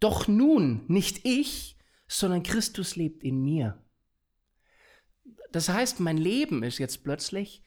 doch 0.00 0.28
nun 0.28 0.84
nicht 0.88 1.24
ich, 1.24 1.76
sondern 2.08 2.42
Christus 2.42 2.96
lebt 2.96 3.24
in 3.24 3.42
mir. 3.42 3.82
Das 5.50 5.68
heißt, 5.68 6.00
mein 6.00 6.18
Leben 6.18 6.62
ist 6.62 6.78
jetzt 6.78 7.04
plötzlich 7.04 7.62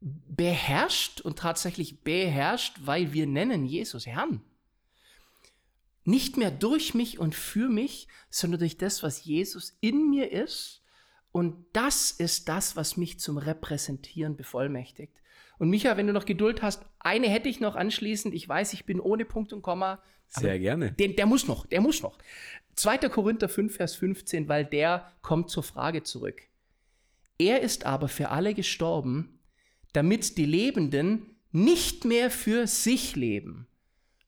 beherrscht 0.00 1.20
und 1.20 1.38
tatsächlich 1.38 2.02
beherrscht, 2.02 2.76
weil 2.82 3.12
wir 3.12 3.26
nennen 3.26 3.64
Jesus 3.64 4.06
Herrn. 4.06 4.42
Nicht 6.04 6.36
mehr 6.36 6.50
durch 6.50 6.92
mich 6.92 7.18
und 7.18 7.34
für 7.34 7.68
mich, 7.68 8.06
sondern 8.28 8.60
durch 8.60 8.76
das, 8.76 9.02
was 9.02 9.24
Jesus 9.24 9.76
in 9.80 10.10
mir 10.10 10.30
ist 10.30 10.83
und 11.34 11.66
das 11.72 12.12
ist 12.12 12.48
das, 12.48 12.76
was 12.76 12.96
mich 12.96 13.18
zum 13.18 13.38
Repräsentieren 13.38 14.36
bevollmächtigt. 14.36 15.20
Und 15.58 15.68
Micha, 15.68 15.96
wenn 15.96 16.06
du 16.06 16.12
noch 16.12 16.26
Geduld 16.26 16.62
hast, 16.62 16.84
eine 17.00 17.28
hätte 17.28 17.48
ich 17.48 17.58
noch 17.58 17.74
anschließend. 17.74 18.32
Ich 18.32 18.48
weiß, 18.48 18.72
ich 18.72 18.86
bin 18.86 19.00
ohne 19.00 19.24
Punkt 19.24 19.52
und 19.52 19.60
Komma. 19.60 20.00
Sehr 20.28 20.60
gerne. 20.60 20.92
Den, 20.92 21.16
der 21.16 21.26
muss 21.26 21.48
noch, 21.48 21.66
der 21.66 21.80
muss 21.80 22.02
noch. 22.02 22.18
2. 22.76 22.98
Korinther 23.08 23.48
5, 23.48 23.74
Vers 23.74 23.96
15, 23.96 24.48
weil 24.48 24.64
der 24.64 25.10
kommt 25.22 25.50
zur 25.50 25.64
Frage 25.64 26.04
zurück. 26.04 26.40
Er 27.36 27.62
ist 27.62 27.84
aber 27.84 28.06
für 28.06 28.28
alle 28.28 28.54
gestorben, 28.54 29.40
damit 29.92 30.38
die 30.38 30.46
Lebenden 30.46 31.34
nicht 31.50 32.04
mehr 32.04 32.30
für 32.30 32.68
sich 32.68 33.16
leben, 33.16 33.66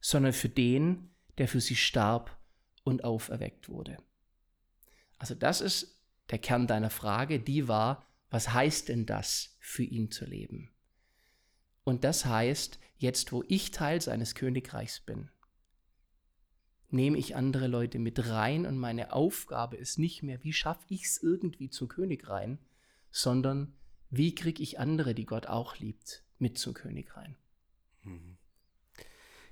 sondern 0.00 0.32
für 0.32 0.48
den, 0.48 1.10
der 1.38 1.46
für 1.46 1.60
sie 1.60 1.76
starb 1.76 2.36
und 2.82 3.04
auferweckt 3.04 3.68
wurde. 3.68 3.96
Also 5.18 5.36
das 5.36 5.60
ist 5.60 5.95
der 6.30 6.38
Kern 6.38 6.66
deiner 6.66 6.90
Frage, 6.90 7.40
die 7.40 7.68
war, 7.68 8.06
was 8.30 8.52
heißt 8.52 8.88
denn 8.88 9.06
das 9.06 9.56
für 9.60 9.84
ihn 9.84 10.10
zu 10.10 10.24
leben? 10.24 10.70
Und 11.84 12.04
das 12.04 12.24
heißt, 12.24 12.80
jetzt 12.98 13.32
wo 13.32 13.44
ich 13.46 13.70
Teil 13.70 14.00
seines 14.00 14.34
Königreichs 14.34 15.00
bin, 15.00 15.30
nehme 16.90 17.18
ich 17.18 17.36
andere 17.36 17.66
Leute 17.66 17.98
mit 17.98 18.28
rein 18.28 18.66
und 18.66 18.78
meine 18.78 19.12
Aufgabe 19.12 19.76
ist 19.76 19.98
nicht 19.98 20.22
mehr, 20.22 20.42
wie 20.42 20.52
schaffe 20.52 20.86
ich 20.88 21.04
es 21.04 21.22
irgendwie 21.22 21.70
zum 21.70 21.88
König 21.88 22.28
rein, 22.28 22.58
sondern 23.10 23.74
wie 24.10 24.34
kriege 24.34 24.62
ich 24.62 24.78
andere, 24.78 25.14
die 25.14 25.26
Gott 25.26 25.46
auch 25.46 25.78
liebt, 25.78 26.24
mit 26.38 26.58
zum 26.58 26.74
König 26.74 27.16
rein. 27.16 27.36
Mhm. 28.02 28.36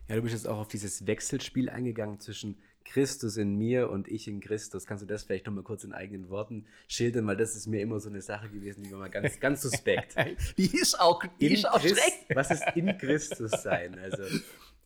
Ja, 0.08 0.16
du 0.16 0.22
bist 0.22 0.34
jetzt 0.34 0.46
auch 0.46 0.58
auf 0.58 0.68
dieses 0.68 1.06
Wechselspiel 1.06 1.70
eingegangen 1.70 2.20
zwischen 2.20 2.58
Christus 2.84 3.36
in 3.36 3.56
mir 3.56 3.90
und 3.90 4.08
ich 4.08 4.28
in 4.28 4.40
Christus. 4.40 4.86
Kannst 4.86 5.02
du 5.02 5.06
das 5.06 5.24
vielleicht 5.24 5.46
nochmal 5.46 5.64
kurz 5.64 5.84
in 5.84 5.92
eigenen 5.92 6.28
Worten 6.28 6.66
schildern? 6.88 7.26
Weil 7.26 7.36
das 7.36 7.56
ist 7.56 7.66
mir 7.66 7.80
immer 7.80 7.98
so 8.00 8.08
eine 8.08 8.22
Sache 8.22 8.48
gewesen, 8.48 8.82
die 8.82 8.92
war 8.92 8.98
mal 8.98 9.10
ganz, 9.10 9.40
ganz 9.40 9.62
suspekt. 9.62 10.14
die 10.58 10.66
ist 10.66 11.00
auch, 11.00 11.22
die 11.40 11.54
ist 11.54 11.68
auch 11.68 11.80
Christ, 11.80 12.00
Was 12.34 12.50
ist 12.50 12.64
in 12.74 12.96
Christus 12.98 13.50
sein? 13.62 13.98
Also. 13.98 14.22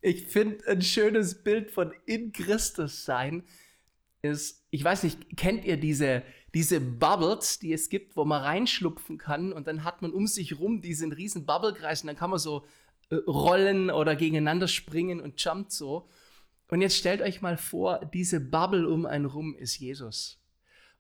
Ich 0.01 0.27
finde 0.27 0.67
ein 0.69 0.83
schönes 0.83 1.43
Bild 1.43 1.71
von 1.71 1.93
in 2.07 2.33
Christus 2.33 3.05
sein 3.05 3.43
ist, 4.23 4.67
ich 4.71 4.83
weiß 4.83 5.05
nicht, 5.05 5.37
kennt 5.37 5.65
ihr 5.65 5.77
diese, 5.77 6.23
diese 6.55 6.81
Bubbles, 6.81 7.59
die 7.59 7.73
es 7.73 7.89
gibt, 7.89 8.17
wo 8.17 8.25
man 8.25 8.43
reinschlupfen 8.43 9.19
kann 9.19 9.53
und 9.53 9.67
dann 9.67 9.85
hat 9.85 10.03
man 10.03 10.13
um 10.13 10.27
sich 10.27 10.59
rum 10.59 10.81
diesen 10.81 11.13
riesen 11.13 11.47
Bubblecreis 11.47 12.03
und 12.03 12.09
dann 12.09 12.17
kann 12.17 12.31
man 12.31 12.39
so 12.39 12.65
äh, 13.11 13.17
rollen 13.27 13.91
oder 13.91 14.17
gegeneinander 14.17 14.69
springen 14.69 15.21
und 15.21 15.43
jumpt 15.43 15.73
so. 15.73 16.09
Und 16.69 16.83
jetzt 16.83 16.97
stellt 16.97 17.23
euch 17.23 17.41
mal 17.41 17.57
vor, 17.57 18.05
diese 18.13 18.41
Bubble 18.41 18.89
um 18.89 19.07
einen 19.07 19.25
rum 19.25 19.55
ist 19.55 19.79
Jesus. 19.79 20.41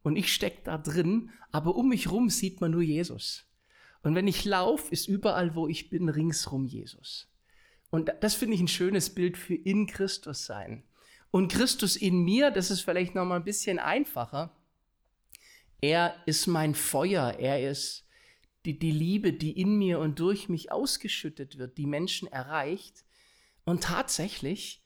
Und 0.02 0.16
ich 0.16 0.32
stecke 0.32 0.62
da 0.64 0.78
drin, 0.78 1.30
aber 1.52 1.76
um 1.76 1.90
mich 1.90 2.10
rum 2.10 2.30
sieht 2.30 2.60
man 2.60 2.70
nur 2.70 2.82
Jesus. 2.82 3.44
Und 4.02 4.14
wenn 4.14 4.28
ich 4.28 4.44
laufe, 4.44 4.90
ist 4.90 5.08
überall, 5.08 5.54
wo 5.54 5.68
ich 5.68 5.90
bin, 5.90 6.08
ringsrum 6.08 6.64
Jesus. 6.64 7.28
Und 7.90 8.12
das 8.20 8.34
finde 8.34 8.54
ich 8.54 8.60
ein 8.60 8.68
schönes 8.68 9.14
Bild 9.14 9.36
für 9.36 9.54
in 9.54 9.86
Christus 9.86 10.46
sein. 10.46 10.84
Und 11.30 11.52
Christus 11.52 11.96
in 11.96 12.22
mir, 12.22 12.50
das 12.50 12.70
ist 12.70 12.82
vielleicht 12.82 13.14
noch 13.14 13.24
mal 13.24 13.36
ein 13.36 13.44
bisschen 13.44 13.78
einfacher. 13.78 14.56
Er 15.80 16.14
ist 16.26 16.46
mein 16.46 16.74
Feuer, 16.74 17.36
er 17.38 17.70
ist 17.70 18.06
die, 18.64 18.78
die 18.78 18.90
Liebe, 18.90 19.32
die 19.32 19.60
in 19.60 19.78
mir 19.78 19.98
und 19.98 20.18
durch 20.18 20.48
mich 20.48 20.72
ausgeschüttet 20.72 21.58
wird, 21.58 21.78
die 21.78 21.86
Menschen 21.86 22.28
erreicht. 22.28 23.04
Und 23.64 23.84
tatsächlich 23.84 24.82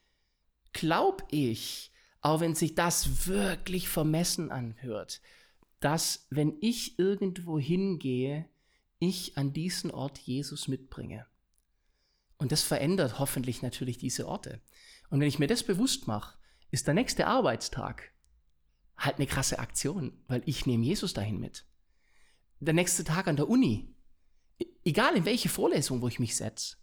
glaube 0.73 1.25
ich, 1.31 1.93
auch 2.21 2.41
wenn 2.41 2.55
sich 2.55 2.75
das 2.75 3.27
wirklich 3.27 3.89
vermessen 3.89 4.51
anhört, 4.51 5.21
dass 5.81 6.27
wenn 6.31 6.57
ich 6.61 6.99
irgendwo 6.99 7.59
hingehe, 7.59 8.49
ich 8.99 9.37
an 9.37 9.53
diesen 9.53 9.91
Ort 9.91 10.19
Jesus 10.19 10.69
mitbringe. 10.69 11.27
Und 12.39 12.53
das 12.53 12.63
verändert 12.63 13.19
hoffentlich 13.19 13.63
natürlich 13.63 13.99
diese 13.99 14.29
Orte. 14.29 14.61
Und 15.11 15.21
wenn 15.21 15.29
ich 15.29 15.41
mir 15.41 15.49
das 15.49 15.65
bewusst 15.65 16.07
mache, 16.07 16.39
ist 16.71 16.87
der 16.87 16.95
nächste 16.95 17.27
Arbeitstag 17.27 18.13
halt 18.97 19.17
eine 19.17 19.27
krasse 19.27 19.59
Aktion, 19.59 20.23
weil 20.29 20.43
ich 20.47 20.67
nehme 20.67 20.85
Jesus 20.85 21.13
dahin 21.13 21.41
mit. 21.41 21.67
Der 22.61 22.75
nächste 22.75 23.03
Tag 23.03 23.27
an 23.27 23.37
der 23.37 23.49
Uni, 23.49 23.95
e-, 24.61 24.67
egal 24.85 25.17
in 25.17 25.25
welche 25.25 25.49
Vorlesung, 25.49 26.01
wo 26.01 26.09
ich 26.09 26.21
mich 26.21 26.37
setze, 26.37 26.77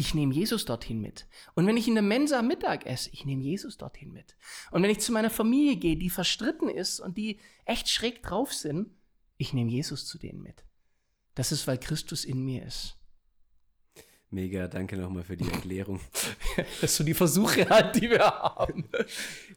ich 0.00 0.14
nehme 0.14 0.32
Jesus 0.32 0.64
dorthin 0.64 1.00
mit. 1.00 1.26
Und 1.54 1.66
wenn 1.66 1.76
ich 1.76 1.86
in 1.86 1.94
der 1.94 2.02
Mensa 2.02 2.40
Mittag 2.40 2.86
esse, 2.86 3.10
ich 3.12 3.26
nehme 3.26 3.42
Jesus 3.42 3.76
dorthin 3.76 4.12
mit. 4.12 4.34
Und 4.70 4.82
wenn 4.82 4.90
ich 4.90 5.00
zu 5.00 5.12
meiner 5.12 5.28
Familie 5.28 5.76
gehe, 5.76 5.96
die 5.96 6.08
verstritten 6.08 6.70
ist 6.70 7.00
und 7.00 7.18
die 7.18 7.38
echt 7.66 7.88
schräg 7.90 8.22
drauf 8.22 8.52
sind, 8.52 8.88
ich 9.36 9.52
nehme 9.52 9.70
Jesus 9.70 10.06
zu 10.06 10.16
denen 10.16 10.40
mit. 10.40 10.64
Das 11.34 11.52
ist, 11.52 11.66
weil 11.66 11.78
Christus 11.78 12.24
in 12.24 12.42
mir 12.42 12.64
ist. 12.64 12.96
Mega, 14.30 14.68
danke 14.68 14.96
nochmal 14.96 15.22
für 15.22 15.36
die 15.36 15.50
Erklärung. 15.50 16.00
das 16.56 16.66
sind 16.80 16.88
so 16.90 17.04
die 17.04 17.14
Versuche 17.14 17.68
halt, 17.68 17.96
die 17.96 18.08
wir 18.08 18.20
haben. 18.20 18.88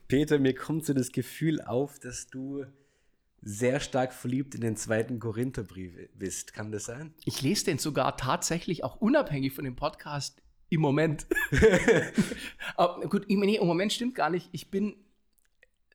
Peter, 0.10 0.40
mir 0.40 0.54
kommt 0.54 0.86
so 0.86 0.94
das 0.94 1.14
Gefühl 1.14 1.62
auf, 1.62 2.00
dass 2.00 2.28
du 2.28 2.66
sehr 3.44 3.80
stark 3.80 4.14
verliebt 4.14 4.56
in 4.56 4.62
den 4.62 4.76
zweiten 4.76 5.20
Korintherbrief 5.20 5.94
bist. 6.16 6.54
Kann 6.54 6.72
das 6.72 6.86
sein? 6.86 7.14
Ich 7.26 7.42
lese 7.42 7.66
den 7.66 7.78
sogar 7.78 8.18
tatsächlich 8.18 8.84
auch 8.84 8.96
unabhängig 8.98 9.54
von 9.54 9.66
dem 9.66 9.76
Podcast 9.76 10.42
im 10.70 10.82
Moment. 10.82 11.28
Aber 12.76 13.08
gut, 13.08 13.26
nee, 13.28 13.56
im 13.56 13.68
Moment 13.68 13.94
stimmt 13.94 14.16
gar 14.16 14.30
nicht. 14.30 14.50
Ich 14.52 14.72
bin 14.72 14.96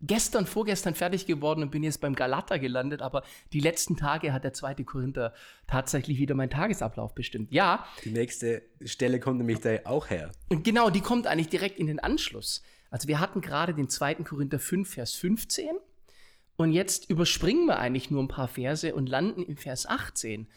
gestern, 0.00 0.46
vorgestern 0.46 0.94
fertig 0.94 1.26
geworden 1.26 1.62
und 1.62 1.70
bin 1.70 1.82
jetzt 1.82 2.00
beim 2.00 2.14
Galata 2.14 2.56
gelandet, 2.56 3.02
aber 3.02 3.24
die 3.52 3.58
letzten 3.58 3.96
Tage 3.96 4.32
hat 4.32 4.44
der 4.44 4.52
zweite 4.52 4.84
Korinther 4.84 5.34
tatsächlich 5.66 6.18
wieder 6.18 6.36
meinen 6.36 6.50
Tagesablauf 6.50 7.16
bestimmt. 7.16 7.52
Ja. 7.52 7.84
Die 8.04 8.10
nächste 8.10 8.62
Stelle 8.84 9.18
kommt 9.18 9.38
nämlich 9.38 9.60
da 9.60 9.70
auch 9.84 10.08
her. 10.08 10.30
Und 10.50 10.62
genau, 10.62 10.90
die 10.90 11.00
kommt 11.00 11.26
eigentlich 11.26 11.48
direkt 11.48 11.80
in 11.80 11.88
den 11.88 11.98
Anschluss. 11.98 12.62
Also 12.90 13.08
wir 13.08 13.20
hatten 13.20 13.40
gerade 13.40 13.74
den 13.74 13.88
zweiten 13.88 14.22
Korinther 14.24 14.58
5, 14.58 14.88
Vers 14.88 15.14
15 15.14 15.68
und 16.58 16.72
jetzt 16.72 17.08
überspringen 17.08 17.66
wir 17.66 17.78
eigentlich 17.78 18.10
nur 18.10 18.20
ein 18.20 18.28
paar 18.28 18.48
Verse 18.48 18.92
und 18.92 19.08
landen 19.08 19.44
im 19.44 19.56
Vers 19.56 19.86
18. 19.86 20.48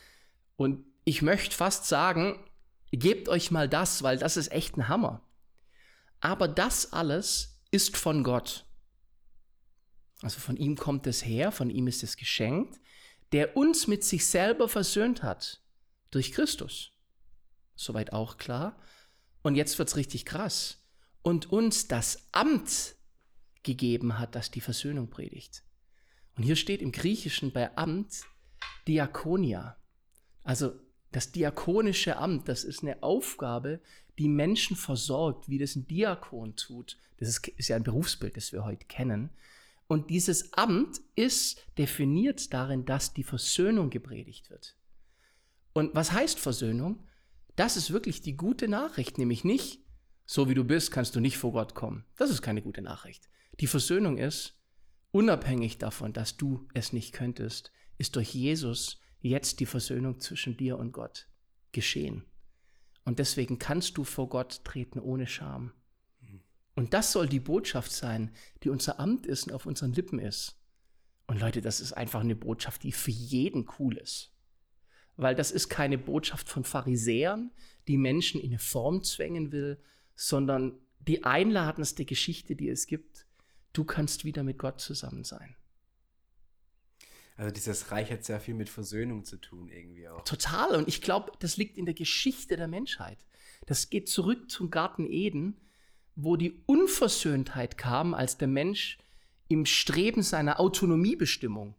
Und 0.55 0.83
ich 1.03 1.21
möchte 1.21 1.55
fast 1.55 1.85
sagen, 1.85 2.43
gebt 2.91 3.29
euch 3.29 3.51
mal 3.51 3.69
das, 3.69 4.01
weil 4.01 4.17
das 4.17 4.35
ist 4.35 4.51
echt 4.51 4.75
ein 4.77 4.87
Hammer. 4.87 5.21
Aber 6.19 6.47
das 6.47 6.91
alles 6.91 7.61
ist 7.69 7.97
von 7.97 8.23
Gott. 8.23 8.65
Also 10.23 10.39
von 10.39 10.57
ihm 10.57 10.75
kommt 10.75 11.05
es 11.05 11.23
her, 11.23 11.51
von 11.51 11.69
ihm 11.69 11.85
ist 11.85 12.01
es 12.01 12.17
geschenkt, 12.17 12.79
der 13.31 13.55
uns 13.55 13.85
mit 13.85 14.03
sich 14.03 14.25
selber 14.25 14.67
versöhnt 14.67 15.21
hat 15.21 15.61
durch 16.09 16.31
Christus. 16.31 16.93
Soweit 17.75 18.11
auch 18.11 18.37
klar. 18.37 18.75
Und 19.43 19.53
jetzt 19.53 19.77
wird 19.77 19.89
es 19.89 19.95
richtig 19.95 20.25
krass. 20.25 20.83
Und 21.21 21.51
uns 21.51 21.87
das 21.87 22.27
Amt 22.31 22.95
gegeben 23.61 24.17
hat, 24.17 24.33
das 24.33 24.49
die 24.49 24.61
Versöhnung 24.61 25.11
predigt. 25.11 25.63
Und 26.37 26.43
hier 26.43 26.55
steht 26.55 26.81
im 26.81 26.91
Griechischen 26.91 27.51
bei 27.51 27.75
Amt 27.77 28.23
Diakonia. 28.87 29.77
Also 30.43 30.73
das 31.11 31.31
diakonische 31.31 32.17
Amt, 32.17 32.47
das 32.47 32.63
ist 32.63 32.83
eine 32.83 33.03
Aufgabe, 33.03 33.81
die 34.17 34.27
Menschen 34.27 34.75
versorgt, 34.75 35.49
wie 35.49 35.57
das 35.57 35.75
ein 35.75 35.87
Diakon 35.87 36.55
tut. 36.55 36.97
Das 37.17 37.29
ist, 37.29 37.47
ist 37.47 37.67
ja 37.67 37.75
ein 37.75 37.83
Berufsbild, 37.83 38.37
das 38.37 38.51
wir 38.51 38.63
heute 38.63 38.85
kennen. 38.85 39.29
Und 39.87 40.09
dieses 40.09 40.53
Amt 40.53 41.01
ist 41.15 41.65
definiert 41.77 42.53
darin, 42.53 42.85
dass 42.85 43.13
die 43.13 43.23
Versöhnung 43.23 43.89
gepredigt 43.89 44.49
wird. 44.49 44.77
Und 45.73 45.93
was 45.93 46.11
heißt 46.11 46.39
Versöhnung? 46.39 47.05
Das 47.55 47.75
ist 47.75 47.91
wirklich 47.91 48.21
die 48.21 48.37
gute 48.37 48.67
Nachricht, 48.67 49.17
nämlich 49.17 49.43
nicht, 49.43 49.81
so 50.25 50.47
wie 50.47 50.53
du 50.53 50.63
bist, 50.63 50.91
kannst 50.91 51.15
du 51.15 51.19
nicht 51.19 51.37
vor 51.37 51.51
Gott 51.51 51.75
kommen. 51.75 52.05
Das 52.15 52.29
ist 52.29 52.41
keine 52.41 52.61
gute 52.61 52.81
Nachricht. 52.81 53.29
Die 53.59 53.67
Versöhnung 53.67 54.17
ist, 54.17 54.60
unabhängig 55.11 55.77
davon, 55.77 56.13
dass 56.13 56.37
du 56.37 56.67
es 56.73 56.93
nicht 56.93 57.13
könntest, 57.13 57.71
ist 57.97 58.15
durch 58.15 58.33
Jesus 58.33 58.99
jetzt 59.19 59.59
die 59.59 59.65
Versöhnung 59.65 60.19
zwischen 60.19 60.57
dir 60.57 60.77
und 60.77 60.91
Gott 60.91 61.27
geschehen. 61.71 62.25
Und 63.03 63.19
deswegen 63.19 63.59
kannst 63.59 63.97
du 63.97 64.03
vor 64.03 64.29
Gott 64.29 64.63
treten 64.63 64.99
ohne 64.99 65.27
Scham. 65.27 65.73
Und 66.75 66.93
das 66.93 67.11
soll 67.11 67.27
die 67.27 67.39
Botschaft 67.39 67.91
sein, 67.91 68.31
die 68.63 68.69
unser 68.69 68.99
Amt 68.99 69.25
ist 69.25 69.47
und 69.47 69.53
auf 69.53 69.65
unseren 69.65 69.93
Lippen 69.93 70.19
ist. 70.19 70.57
Und 71.27 71.39
Leute, 71.39 71.61
das 71.61 71.79
ist 71.79 71.93
einfach 71.93 72.21
eine 72.21 72.35
Botschaft, 72.35 72.83
die 72.83 72.91
für 72.91 73.11
jeden 73.11 73.67
cool 73.79 73.97
ist. 73.97 74.33
Weil 75.17 75.35
das 75.35 75.51
ist 75.51 75.69
keine 75.69 75.97
Botschaft 75.97 76.49
von 76.49 76.63
Pharisäern, 76.63 77.51
die 77.87 77.97
Menschen 77.97 78.39
in 78.41 78.51
eine 78.51 78.59
Form 78.59 79.03
zwängen 79.03 79.51
will, 79.51 79.81
sondern 80.15 80.79
die 80.99 81.23
einladendste 81.23 82.05
Geschichte, 82.05 82.55
die 82.55 82.69
es 82.69 82.87
gibt, 82.87 83.27
du 83.73 83.83
kannst 83.83 84.25
wieder 84.25 84.43
mit 84.43 84.57
Gott 84.57 84.79
zusammen 84.81 85.23
sein. 85.23 85.55
Also 87.37 87.51
dieses 87.51 87.91
Reich 87.91 88.11
hat 88.11 88.23
sehr 88.23 88.39
viel 88.39 88.53
mit 88.53 88.69
Versöhnung 88.69 89.25
zu 89.25 89.37
tun 89.37 89.69
irgendwie 89.69 90.07
auch. 90.07 90.23
Total. 90.23 90.75
Und 90.75 90.87
ich 90.87 91.01
glaube, 91.01 91.31
das 91.39 91.57
liegt 91.57 91.77
in 91.77 91.85
der 91.85 91.95
Geschichte 91.95 92.55
der 92.55 92.67
Menschheit. 92.67 93.25
Das 93.65 93.89
geht 93.89 94.09
zurück 94.09 94.51
zum 94.51 94.69
Garten 94.69 95.07
Eden, 95.07 95.59
wo 96.15 96.35
die 96.35 96.61
Unversöhntheit 96.65 97.77
kam, 97.77 98.13
als 98.13 98.37
der 98.37 98.47
Mensch 98.47 98.97
im 99.47 99.65
Streben 99.65 100.23
seiner 100.23 100.59
Autonomiebestimmung. 100.59 101.75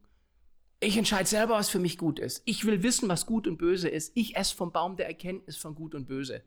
Ich 0.81 0.96
entscheide 0.96 1.28
selber, 1.28 1.55
was 1.55 1.68
für 1.68 1.78
mich 1.78 1.96
gut 1.96 2.18
ist. 2.18 2.42
Ich 2.44 2.64
will 2.64 2.83
wissen, 2.83 3.09
was 3.09 3.24
gut 3.26 3.46
und 3.46 3.57
böse 3.57 3.88
ist. 3.88 4.16
Ich 4.16 4.37
esse 4.37 4.57
vom 4.57 4.72
Baum 4.72 4.96
der 4.96 5.07
Erkenntnis 5.07 5.57
von 5.57 5.74
gut 5.74 5.94
und 5.94 6.09
böse. 6.09 6.42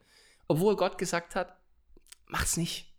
Obwohl 0.47 0.75
Gott 0.75 0.97
gesagt 0.97 1.36
hat, 1.36 1.58
mach's 2.27 2.58
nicht. 2.58 2.93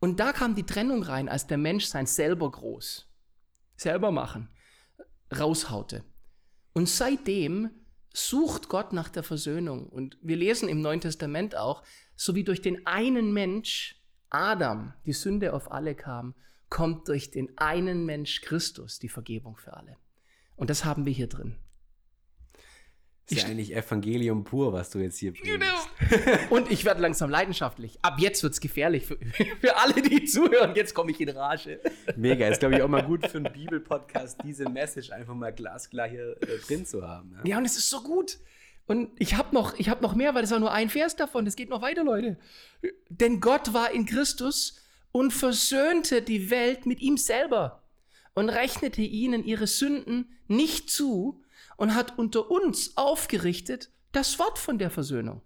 Und 0.00 0.18
da 0.18 0.32
kam 0.32 0.54
die 0.54 0.64
Trennung 0.64 1.02
rein, 1.02 1.28
als 1.28 1.46
der 1.46 1.58
Mensch 1.58 1.84
sein 1.84 2.06
selber 2.06 2.50
groß, 2.50 3.06
selber 3.76 4.10
machen, 4.10 4.48
raushaute. 5.38 6.04
Und 6.72 6.88
seitdem 6.88 7.70
sucht 8.12 8.68
Gott 8.68 8.92
nach 8.92 9.08
der 9.08 9.22
Versöhnung. 9.22 9.88
Und 9.88 10.18
wir 10.22 10.36
lesen 10.36 10.68
im 10.68 10.80
Neuen 10.80 11.00
Testament 11.00 11.54
auch, 11.54 11.82
so 12.16 12.34
wie 12.34 12.44
durch 12.44 12.62
den 12.62 12.86
einen 12.86 13.32
Mensch 13.32 14.00
Adam 14.30 14.94
die 15.04 15.12
Sünde 15.12 15.52
auf 15.52 15.70
alle 15.70 15.94
kam, 15.94 16.34
kommt 16.70 17.08
durch 17.08 17.30
den 17.30 17.56
einen 17.58 18.06
Mensch 18.06 18.40
Christus 18.40 18.98
die 18.98 19.08
Vergebung 19.08 19.56
für 19.56 19.74
alle. 19.74 19.96
Und 20.56 20.70
das 20.70 20.84
haben 20.84 21.04
wir 21.04 21.12
hier 21.12 21.28
drin. 21.28 21.56
Ist 23.30 23.42
ja 23.42 23.48
eigentlich 23.48 23.74
Evangelium 23.74 24.44
pur, 24.44 24.72
was 24.72 24.90
du 24.90 24.98
jetzt 24.98 25.18
hier 25.18 25.32
predigst. 25.32 25.88
Genau. 25.98 26.38
Und 26.50 26.70
ich 26.70 26.84
werde 26.84 27.00
langsam 27.00 27.30
leidenschaftlich. 27.30 27.98
Ab 28.02 28.18
jetzt 28.18 28.42
wird 28.42 28.52
es 28.52 28.60
gefährlich 28.60 29.06
für, 29.06 29.18
für, 29.60 29.76
alle, 29.76 30.02
die 30.02 30.24
zuhören. 30.24 30.74
Jetzt 30.74 30.94
komme 30.94 31.10
ich 31.10 31.20
in 31.20 31.28
Rage. 31.28 31.80
Mega. 32.16 32.48
Ist, 32.48 32.60
glaube 32.60 32.76
ich, 32.76 32.82
auch 32.82 32.88
mal 32.88 33.02
gut 33.02 33.26
für 33.26 33.38
einen 33.38 33.52
Bibelpodcast, 33.52 34.38
diese 34.44 34.68
Message 34.68 35.10
einfach 35.10 35.34
mal 35.34 35.52
glasklar 35.52 36.08
hier 36.08 36.36
äh, 36.42 36.58
drin 36.66 36.84
zu 36.86 37.06
haben. 37.06 37.32
Ja. 37.44 37.50
ja, 37.50 37.58
und 37.58 37.64
es 37.64 37.76
ist 37.76 37.88
so 37.90 38.02
gut. 38.02 38.38
Und 38.86 39.10
ich 39.20 39.36
habe 39.36 39.54
noch, 39.54 39.78
hab 39.78 40.02
noch 40.02 40.16
mehr, 40.16 40.34
weil 40.34 40.42
es 40.42 40.52
auch 40.52 40.58
nur 40.58 40.72
ein 40.72 40.90
Vers 40.90 41.14
davon. 41.14 41.46
Es 41.46 41.54
geht 41.54 41.70
noch 41.70 41.82
weiter, 41.82 42.02
Leute. 42.02 42.38
Denn 43.08 43.40
Gott 43.40 43.72
war 43.72 43.92
in 43.92 44.04
Christus 44.06 44.76
und 45.12 45.32
versöhnte 45.32 46.22
die 46.22 46.50
Welt 46.50 46.86
mit 46.86 47.00
ihm 47.00 47.16
selber 47.16 47.84
und 48.34 48.48
rechnete 48.48 49.02
ihnen 49.02 49.44
ihre 49.44 49.66
Sünden 49.66 50.36
nicht 50.48 50.90
zu 50.90 51.42
und 51.80 51.94
hat 51.94 52.18
unter 52.18 52.50
uns 52.50 52.98
aufgerichtet 52.98 53.90
das 54.12 54.38
Wort 54.38 54.58
von 54.58 54.76
der 54.76 54.90
Versöhnung. 54.90 55.40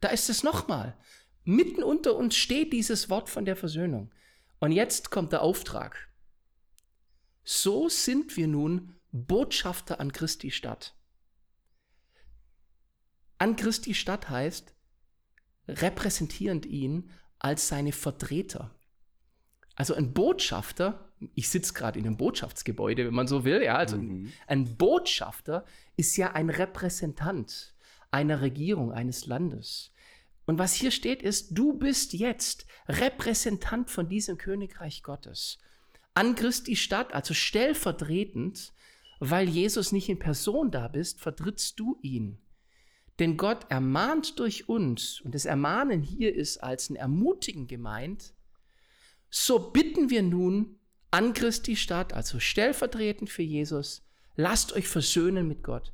Da 0.00 0.10
ist 0.10 0.30
es 0.30 0.44
nochmal. 0.44 0.96
Mitten 1.42 1.82
unter 1.82 2.14
uns 2.14 2.36
steht 2.36 2.72
dieses 2.72 3.10
Wort 3.10 3.28
von 3.28 3.44
der 3.44 3.56
Versöhnung. 3.56 4.14
Und 4.60 4.70
jetzt 4.70 5.10
kommt 5.10 5.32
der 5.32 5.42
Auftrag. 5.42 6.08
So 7.42 7.88
sind 7.88 8.36
wir 8.36 8.46
nun 8.46 9.00
Botschafter 9.10 9.98
an 9.98 10.12
Christi 10.12 10.52
Stadt. 10.52 10.94
An 13.38 13.56
Christi 13.56 13.92
Stadt 13.92 14.30
heißt, 14.30 14.72
repräsentierend 15.66 16.66
ihn 16.66 17.10
als 17.40 17.66
seine 17.66 17.90
Vertreter. 17.90 18.78
Also 19.74 19.94
ein 19.94 20.14
Botschafter 20.14 21.09
ich 21.34 21.48
sitze 21.48 21.74
gerade 21.74 21.98
in 21.98 22.06
einem 22.06 22.16
Botschaftsgebäude, 22.16 23.06
wenn 23.06 23.14
man 23.14 23.26
so 23.26 23.44
will. 23.44 23.62
Ja, 23.62 23.76
also 23.76 23.96
mhm. 23.96 24.32
ein 24.46 24.76
Botschafter 24.76 25.64
ist 25.96 26.16
ja 26.16 26.32
ein 26.32 26.50
Repräsentant 26.50 27.74
einer 28.10 28.40
Regierung, 28.40 28.92
eines 28.92 29.26
Landes. 29.26 29.92
Und 30.46 30.58
was 30.58 30.74
hier 30.74 30.90
steht, 30.90 31.22
ist, 31.22 31.56
du 31.56 31.74
bist 31.74 32.12
jetzt 32.12 32.66
Repräsentant 32.88 33.90
von 33.90 34.08
diesem 34.08 34.36
Königreich 34.36 35.02
Gottes. 35.02 35.58
An 36.14 36.34
Christi 36.34 36.74
Stadt, 36.74 37.14
also 37.14 37.34
stellvertretend, 37.34 38.72
weil 39.20 39.48
Jesus 39.48 39.92
nicht 39.92 40.08
in 40.08 40.18
Person 40.18 40.70
da 40.70 40.88
bist, 40.88 41.20
vertrittst 41.20 41.78
du 41.78 41.98
ihn. 42.02 42.38
Denn 43.20 43.36
Gott 43.36 43.70
ermahnt 43.70 44.40
durch 44.40 44.68
uns, 44.68 45.20
und 45.20 45.34
das 45.34 45.44
Ermahnen 45.44 46.02
hier 46.02 46.34
ist 46.34 46.56
als 46.58 46.88
ein 46.90 46.96
Ermutigen 46.96 47.66
gemeint, 47.66 48.34
So 49.28 49.70
bitten 49.70 50.10
wir 50.10 50.22
nun 50.22 50.79
an 51.10 51.32
Christi 51.34 51.76
Stadt, 51.76 52.12
also 52.12 52.38
stellvertretend 52.38 53.30
für 53.30 53.42
Jesus, 53.42 54.06
lasst 54.36 54.72
euch 54.72 54.88
versöhnen 54.88 55.48
mit 55.48 55.62
Gott. 55.62 55.92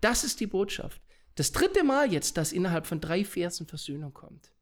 Das 0.00 0.24
ist 0.24 0.40
die 0.40 0.46
Botschaft. 0.46 1.00
Das 1.34 1.52
dritte 1.52 1.84
Mal 1.84 2.12
jetzt, 2.12 2.36
dass 2.36 2.52
innerhalb 2.52 2.86
von 2.86 3.00
drei 3.00 3.24
Versen 3.24 3.66
Versöhnung 3.66 4.12
kommt. 4.12 4.52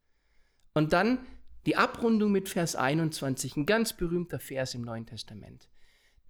Und 0.74 0.92
dann 0.92 1.26
die 1.66 1.76
Abrundung 1.76 2.32
mit 2.32 2.48
Vers 2.48 2.76
21, 2.76 3.56
ein 3.56 3.66
ganz 3.66 3.92
berühmter 3.92 4.38
Vers 4.38 4.74
im 4.74 4.82
Neuen 4.82 5.06
Testament. 5.06 5.68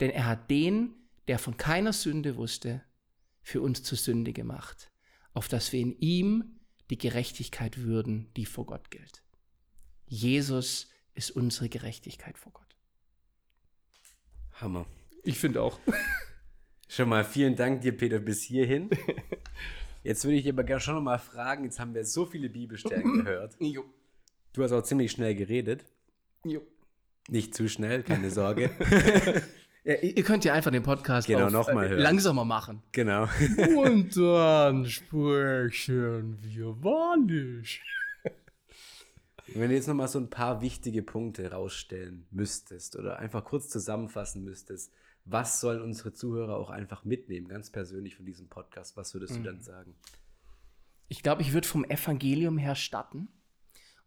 Denn 0.00 0.10
er 0.10 0.26
hat 0.26 0.50
den, 0.50 0.94
der 1.26 1.38
von 1.38 1.56
keiner 1.56 1.92
Sünde 1.92 2.36
wusste, 2.36 2.82
für 3.42 3.60
uns 3.60 3.82
zur 3.82 3.98
Sünde 3.98 4.32
gemacht, 4.32 4.90
auf 5.34 5.48
dass 5.48 5.72
wir 5.72 5.80
in 5.80 5.98
ihm 6.00 6.60
die 6.90 6.98
Gerechtigkeit 6.98 7.78
würden, 7.78 8.32
die 8.36 8.46
vor 8.46 8.66
Gott 8.66 8.90
gilt. 8.90 9.22
Jesus 10.06 10.88
ist 11.14 11.30
unsere 11.30 11.68
Gerechtigkeit 11.68 12.38
vor 12.38 12.52
Gott. 12.52 12.67
Hammer. 14.60 14.86
Ich 15.24 15.38
finde 15.38 15.62
auch. 15.62 15.78
Schon 16.88 17.08
mal 17.10 17.24
vielen 17.24 17.54
Dank 17.54 17.82
dir, 17.82 17.96
Peter, 17.96 18.18
bis 18.18 18.42
hierhin. 18.42 18.88
Jetzt 20.02 20.24
würde 20.24 20.36
ich 20.38 20.48
aber 20.48 20.64
gerne 20.64 20.80
schon 20.80 20.94
noch 20.94 21.02
mal 21.02 21.18
fragen, 21.18 21.64
jetzt 21.64 21.78
haben 21.78 21.92
wir 21.94 22.02
so 22.04 22.24
viele 22.24 22.48
Bibelstellen 22.48 23.12
gehört. 23.24 23.56
Jo. 23.60 23.84
Du 24.54 24.62
hast 24.62 24.72
auch 24.72 24.82
ziemlich 24.82 25.10
schnell 25.12 25.34
geredet. 25.34 25.84
Jo. 26.44 26.62
Nicht 27.28 27.54
zu 27.54 27.68
schnell, 27.68 28.02
keine 28.02 28.30
Sorge. 28.30 28.70
Ja, 29.84 29.94
ihr 29.94 30.22
könnt 30.22 30.44
ja 30.44 30.52
einfach 30.52 30.70
den 30.70 30.82
Podcast 30.82 31.28
Genau, 31.28 31.46
auf, 31.46 31.52
noch 31.52 31.72
mal 31.72 31.86
äh, 31.86 31.90
hören. 31.90 32.00
langsamer 32.00 32.44
machen. 32.44 32.82
genau. 32.92 33.26
Und 33.78 34.14
dann 34.18 34.84
sprechen 34.84 36.36
wir 36.42 36.82
wahrlich. 36.82 37.80
Wenn 39.54 39.70
du 39.70 39.74
jetzt 39.74 39.88
noch 39.88 39.94
mal 39.94 40.08
so 40.08 40.18
ein 40.18 40.30
paar 40.30 40.60
wichtige 40.60 41.02
Punkte 41.02 41.50
rausstellen 41.50 42.26
müsstest 42.30 42.96
oder 42.96 43.18
einfach 43.18 43.44
kurz 43.44 43.68
zusammenfassen 43.68 44.44
müsstest, 44.44 44.92
was 45.24 45.60
sollen 45.60 45.82
unsere 45.82 46.12
Zuhörer 46.12 46.56
auch 46.56 46.70
einfach 46.70 47.04
mitnehmen, 47.04 47.48
ganz 47.48 47.70
persönlich 47.70 48.16
von 48.16 48.24
diesem 48.24 48.48
Podcast, 48.48 48.96
was 48.96 49.14
würdest 49.14 49.36
du 49.36 49.42
dann 49.42 49.60
sagen? 49.60 49.94
Ich 51.08 51.22
glaube, 51.22 51.42
ich 51.42 51.52
würde 51.52 51.68
vom 51.68 51.84
Evangelium 51.84 52.58
her 52.58 52.74
starten 52.74 53.28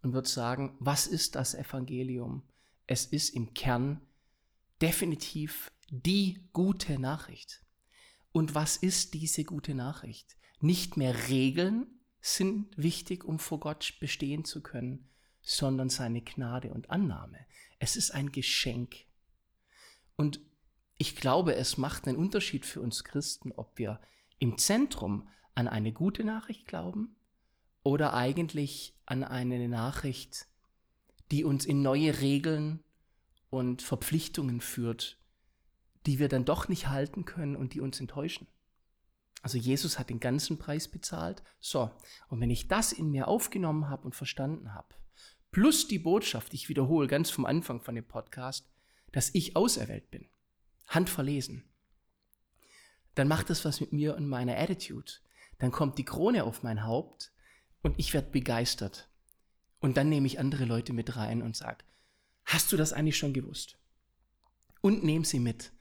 und 0.02 0.14
würde 0.14 0.30
sagen, 0.30 0.76
was 0.80 1.08
ist 1.08 1.36
das 1.36 1.54
Evangelium? 1.54 2.44
Es 2.88 3.06
ist 3.06 3.30
im 3.30 3.54
Kern 3.54 4.02
definitiv 4.82 5.72
die 5.90 6.40
gute 6.54 7.00
Nachricht. 7.00 7.64
Und 8.32 8.56
was 8.56 8.78
ist 8.78 9.14
diese 9.14 9.44
gute 9.44 9.76
Nachricht? 9.76 10.38
Nicht 10.60 10.98
mehr 10.98 11.28
Regeln 11.28 11.88
sind 12.22 12.76
wichtig, 12.78 13.26
um 13.26 13.40
vor 13.40 13.60
Gott 13.60 13.96
bestehen 14.00 14.46
zu 14.46 14.62
können, 14.62 15.10
sondern 15.42 15.90
seine 15.90 16.22
Gnade 16.22 16.72
und 16.72 16.90
Annahme. 16.90 17.40
Es 17.80 17.96
ist 17.96 18.12
ein 18.12 18.32
Geschenk. 18.32 19.06
Und 20.16 20.40
ich 20.98 21.16
glaube, 21.16 21.56
es 21.56 21.78
macht 21.78 22.08
einen 22.08 22.18
Unterschied 22.18 22.66
für 22.66 22.82
uns 22.82 23.04
Christen, 23.04 23.52
ob 23.54 23.78
wir 23.78 24.00
im 24.40 24.58
Zentrum 24.58 25.28
an 25.56 25.68
eine 25.68 25.92
gute 25.92 26.24
Nachricht 26.24 26.68
glauben 26.68 27.16
oder 27.84 28.14
eigentlich 28.14 28.96
an 29.06 29.24
eine 29.24 29.68
Nachricht, 29.68 30.48
die 31.32 31.44
uns 31.44 31.66
in 31.66 31.82
neue 31.82 32.22
Regeln 32.22 32.84
und 33.50 33.82
Verpflichtungen 33.82 34.62
führt, 34.62 35.18
die 36.06 36.20
wir 36.20 36.30
dann 36.30 36.46
doch 36.46 36.68
nicht 36.68 36.88
halten 36.88 37.26
können 37.26 37.56
und 37.56 37.74
die 37.74 37.82
uns 37.82 38.00
enttäuschen. 38.00 38.48
Also 39.42 39.58
Jesus 39.58 39.98
hat 39.98 40.10
den 40.10 40.20
ganzen 40.20 40.60
Preis 40.60 40.88
bezahlt. 40.88 41.42
So, 41.60 41.90
und 42.30 42.40
wenn 42.42 42.52
ich 42.52 42.68
das 42.68 42.92
in 42.92 43.10
mir 43.10 43.28
aufgenommen 43.28 43.90
habe 43.90 44.04
und 44.04 44.16
verstanden 44.16 44.74
habe, 44.74 44.94
plus 45.52 45.88
die 45.88 46.00
Botschaft, 46.00 46.54
ich 46.54 46.70
wiederhole 46.70 47.08
ganz 47.08 47.30
vom 47.30 47.46
Anfang 47.46 47.82
von 47.82 47.96
dem 47.96 48.08
Podcast, 48.08 48.70
dass 49.12 49.34
ich 49.34 49.56
auserwählt 49.56 50.10
bin, 50.10 50.30
handverlesen, 50.88 51.64
dann 53.16 53.28
macht 53.28 53.50
das 53.50 53.66
was 53.66 53.82
mit 53.82 53.92
mir 53.94 54.16
und 54.16 54.28
meiner 54.28 54.58
Attitude. 54.58 55.12
Dann 55.60 55.72
kommt 55.72 55.98
die 55.98 56.06
Krone 56.06 56.44
auf 56.44 56.64
mein 56.64 56.86
Haupt 56.86 57.32
und 57.82 58.00
ich 58.00 58.14
werde 58.14 58.32
begeistert. 58.32 59.10
Und 59.80 59.98
dann 59.98 60.10
nehme 60.10 60.28
ich 60.28 60.40
andere 60.40 60.66
Leute 60.66 60.94
mit 60.94 61.16
rein 61.16 61.42
und 61.42 61.56
sage, 61.56 61.84
hast 62.46 62.72
du 62.72 62.78
das 62.78 62.94
eigentlich 62.94 63.18
schon 63.18 63.34
gewusst? 63.34 63.78
Und 64.82 65.04
nehme 65.04 65.26
sie 65.26 65.40
mit 65.40 65.72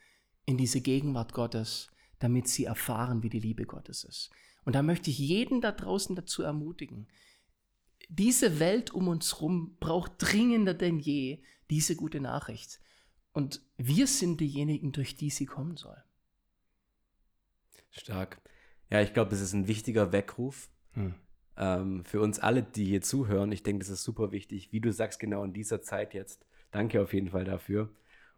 in 0.45 0.59
diese 0.59 0.81
Gegenwart 0.81 1.33
Gottes, 1.33 1.91
damit 2.19 2.49
sie 2.49 2.65
erfahren, 2.65 3.23
wie 3.23 3.31
die 3.31 3.41
Liebe 3.41 3.65
Gottes 3.65 4.05
ist. 4.05 4.31
Und 4.65 4.75
da 4.75 4.83
möchte 4.83 5.11
ich 5.11 5.19
jeden 5.19 5.61
da 5.61 5.73
draußen 5.73 6.17
dazu 6.17 6.43
ermutigen. 6.43 7.09
Diese 8.13 8.59
Welt 8.59 8.91
um 8.91 9.09
uns 9.09 9.35
herum 9.35 9.77
braucht 9.81 10.13
dringender 10.19 10.75
denn 10.75 10.99
je 10.99 11.43
diese 11.71 11.97
gute 11.97 12.21
Nachricht. 12.21 12.81
Und 13.33 13.63
wir 13.77 14.07
sind 14.07 14.41
diejenigen, 14.41 14.93
durch 14.93 15.17
die 15.17 15.31
sie 15.31 15.47
kommen 15.47 15.77
soll. 15.77 15.97
Stark. 17.91 18.41
Ja, 18.91 19.01
ich 19.01 19.15
glaube, 19.15 19.31
das 19.31 19.41
ist 19.41 19.53
ein 19.53 19.69
wichtiger 19.69 20.11
Weckruf 20.13 20.69
ähm, 21.57 22.05
für 22.05 22.21
uns 22.21 22.39
alle, 22.41 22.63
die 22.63 22.87
hier 22.87 23.03
zuhören. 23.03 23.53
Ich 23.53 23.63
denke, 23.63 23.85
das 23.85 23.91
ist 23.91 24.03
super 24.03 24.33
wichtig, 24.33 24.73
wie 24.73 24.81
du 24.81 24.93
sagst, 24.93 25.21
genau 25.21 25.45
in 25.45 25.53
dieser 25.53 25.83
Zeit 25.83 26.15
jetzt. 26.15 26.45
Danke 26.73 27.01
auf 27.01 27.13
jeden 27.13 27.31
Fall 27.31 27.45
dafür. 27.45 27.91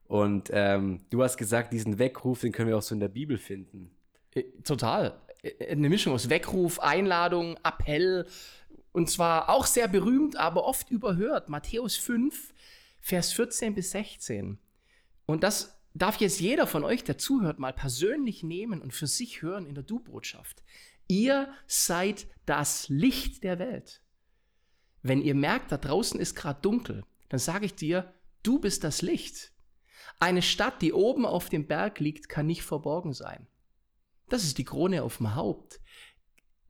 Und 0.05 0.51
ähm, 0.53 1.01
du 1.09 1.23
hast 1.23 1.37
gesagt, 1.39 1.73
diesen 1.73 1.99
Weckruf, 1.99 2.41
den 2.41 2.53
können 2.53 2.69
wir 2.69 2.77
auch 2.77 2.83
so 2.83 2.95
in 2.95 3.01
der 3.01 3.09
Bibel 3.09 3.39
finden. 3.39 3.91
Äh, 4.35 4.45
Total. 4.65 5.19
Äh, 5.43 5.73
Eine 5.73 5.89
Mischung 5.89 6.13
aus 6.13 6.29
Weckruf, 6.29 6.81
Einladung, 6.81 7.57
Appell. 7.65 8.27
Und 8.93 9.11
zwar 9.11 9.49
auch 9.49 9.67
sehr 9.67 9.89
berühmt, 9.89 10.37
aber 10.37 10.65
oft 10.65 10.91
überhört. 10.91 11.49
Matthäus 11.49 11.97
5, 11.97 12.53
Vers 13.01 13.33
14 13.33 13.75
bis 13.75 13.91
16. 13.93 14.59
Und 15.27 15.43
das 15.43 15.79
darf 15.95 16.21
jetzt 16.21 16.41
jeder 16.41 16.67
von 16.67 16.85
euch, 16.85 17.03
der 17.05 17.19
zuhört, 17.19 17.59
mal 17.59 17.73
persönlich 17.73 18.43
nehmen 18.43 18.81
und 18.81 18.93
für 18.93 19.07
sich 19.07 19.43
hören 19.43 19.67
in 19.67 19.75
der 19.75 19.85
Du-Botschaft. 19.85 20.63
Ihr 21.09 21.53
seid 21.67 22.27
das 22.47 22.89
Licht 22.89 23.45
der 23.45 23.59
Welt. 23.59 24.03
Wenn 25.03 25.21
ihr 25.21 25.35
merkt, 25.35 25.73
da 25.73 25.79
draußen 25.79 26.21
ist 26.21 26.37
gerade 26.37 26.61
dunkel, 26.61 27.05
dann 27.29 27.41
sage 27.41 27.67
ich 27.67 27.75
dir, 27.75 28.13
du 28.43 28.59
bist 28.59 28.85
das 28.85 29.03
Licht. 29.03 29.53
Eine 30.21 30.43
Stadt, 30.43 30.81
die 30.83 30.93
oben 30.93 31.27
auf 31.27 31.49
dem 31.49 31.67
Berg 31.67 31.99
liegt, 31.99 32.29
kann 32.29 32.47
nicht 32.47 32.63
verborgen 32.63 33.13
sein. 33.13 33.47
Das 34.29 34.45
ist 34.45 34.59
die 34.59 34.65
Krone 34.65 35.03
auf 35.03 35.17
dem 35.17 35.35
Haupt. 35.35 35.81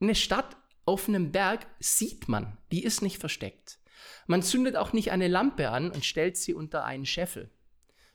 Eine 0.01 0.15
Stadt 0.15 0.57
auf 0.85 1.09
einem 1.09 1.33
Berg 1.33 1.66
sieht 1.79 2.29
man, 2.29 2.59
die 2.71 2.83
ist 2.83 3.03
nicht 3.03 3.18
versteckt. 3.18 3.79
Man 4.27 4.42
zündet 4.42 4.77
auch 4.77 4.92
nicht 4.92 5.12
eine 5.12 5.29
Lampe 5.29 5.71
an 5.71 5.90
und 5.90 6.05
stellt 6.05 6.37
sie 6.37 6.55
unter 6.55 6.85
einen 6.85 7.07
Scheffel, 7.07 7.51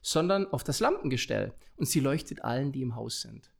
sondern 0.02 0.48
auf 0.48 0.64
das 0.64 0.80
Lampengestell 0.80 1.54
und 1.78 1.88
sie 1.88 2.00
leuchtet 2.00 2.44
allen, 2.44 2.72
die 2.72 2.82
im 2.82 2.96
Haus 2.96 3.22
sind. 3.22 3.52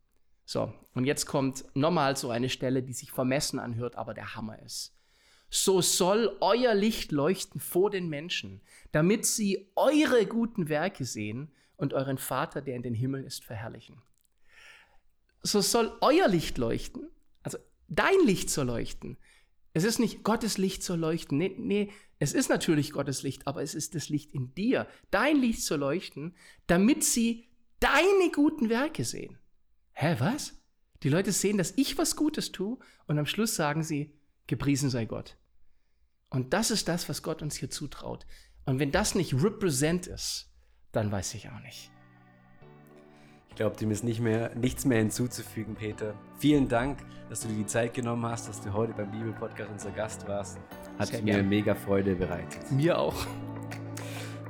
So, 0.46 0.74
und 0.94 1.06
jetzt 1.06 1.26
kommt 1.26 1.66
nochmal 1.76 2.16
so 2.16 2.30
eine 2.30 2.50
Stelle, 2.50 2.82
die 2.82 2.94
sich 2.94 3.12
vermessen 3.12 3.60
anhört, 3.60 3.96
aber 3.98 4.14
der 4.14 4.36
Hammer 4.36 4.60
ist. 4.60 4.94
So 5.50 5.82
soll 5.82 6.38
euer 6.42 6.74
Licht 6.74 7.12
leuchten 7.12 7.60
vor 7.60 7.90
den 7.90 8.10
Menschen, 8.10 8.62
damit 8.92 9.26
sie 9.26 9.70
eure 9.76 10.26
guten 10.26 10.70
Werke 10.70 11.06
sehen 11.06 11.52
und 11.76 11.94
euren 11.94 12.18
Vater, 12.18 12.62
der 12.62 12.76
in 12.76 12.82
den 12.82 12.94
Himmeln 12.94 13.26
ist, 13.26 13.44
verherrlichen. 13.44 14.02
So 15.44 15.62
soll 15.62 15.96
euer 16.02 16.28
Licht 16.28 16.58
leuchten, 16.58 17.10
dein 17.88 18.20
Licht 18.26 18.50
soll 18.50 18.68
leuchten. 18.68 19.18
Es 19.74 19.84
ist 19.84 20.00
nicht 20.00 20.24
Gottes 20.24 20.58
Licht 20.58 20.84
soll 20.84 21.00
leuchten. 21.00 21.38
Nee, 21.38 21.56
nee, 21.58 21.92
es 22.20 22.34
ist 22.34 22.50
natürlich 22.50 22.92
Gottes 22.92 23.24
Licht, 23.24 23.46
aber 23.46 23.62
es 23.62 23.76
ist 23.76 23.96
das 23.96 24.10
Licht 24.10 24.34
in 24.34 24.54
dir. 24.56 24.88
Dein 25.12 25.38
Licht 25.38 25.62
soll 25.62 25.80
leuchten, 25.80 26.36
damit 26.66 27.04
sie 27.04 27.48
deine 27.80 28.32
guten 28.34 28.70
Werke 28.70 29.04
sehen. 29.04 29.38
Hä, 29.94 30.16
was? 30.20 30.54
Die 31.04 31.10
Leute 31.10 31.32
sehen, 31.32 31.58
dass 31.58 31.74
ich 31.76 31.98
was 31.98 32.16
Gutes 32.16 32.52
tue 32.52 32.80
und 33.06 33.20
am 33.20 33.28
Schluss 33.28 33.56
sagen 33.56 33.84
sie, 33.84 34.18
gepriesen 34.48 34.90
sei 34.90 35.06
Gott. 35.06 35.38
Und 36.30 36.54
das 36.54 36.72
ist 36.72 36.88
das, 36.88 37.08
was 37.08 37.22
Gott 37.22 37.42
uns 37.42 37.56
hier 37.56 37.70
zutraut. 37.70 38.26
Und 38.66 38.80
wenn 38.80 38.92
das 38.92 39.16
nicht 39.16 39.34
represent 39.34 40.08
ist, 40.08 40.52
dann 40.92 41.12
weiß 41.12 41.36
ich 41.36 41.50
auch 41.50 41.60
nicht. 41.62 41.92
Ich 43.58 43.60
glaube, 43.60 43.76
dem 43.76 43.90
ist 43.90 44.04
nicht 44.04 44.20
mehr, 44.22 44.52
nichts 44.54 44.86
mehr 44.86 45.00
hinzuzufügen, 45.00 45.74
Peter. 45.74 46.14
Vielen 46.38 46.68
Dank, 46.68 47.00
dass 47.28 47.40
du 47.40 47.48
dir 47.48 47.56
die 47.56 47.66
Zeit 47.66 47.96
genommen 47.96 48.24
hast, 48.24 48.48
dass 48.48 48.62
du 48.62 48.72
heute 48.72 48.94
beim 48.94 49.10
Bibelpodcast 49.10 49.72
unser 49.72 49.90
Gast 49.90 50.28
warst. 50.28 50.60
Hat 51.00 51.08
Sehr 51.08 51.24
mir 51.24 51.34
gern. 51.38 51.50
mega 51.50 51.74
Freude 51.74 52.14
bereitet. 52.14 52.72
Mir 52.72 53.00
auch. 53.00 53.16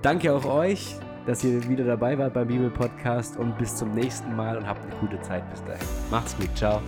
Danke 0.02 0.34
auch 0.34 0.44
euch, 0.44 0.98
dass 1.26 1.42
ihr 1.46 1.70
wieder 1.70 1.86
dabei 1.86 2.18
wart 2.18 2.34
beim 2.34 2.50
Bibelpodcast 2.50 3.38
und 3.38 3.58
bis 3.58 3.78
zum 3.78 3.94
nächsten 3.94 4.36
Mal 4.36 4.58
und 4.58 4.68
habt 4.68 4.84
eine 4.84 5.00
gute 5.00 5.22
Zeit 5.22 5.50
bis 5.52 5.64
dahin. 5.64 5.88
Macht's 6.12 6.36
gut, 6.36 6.50
ciao. 6.54 6.82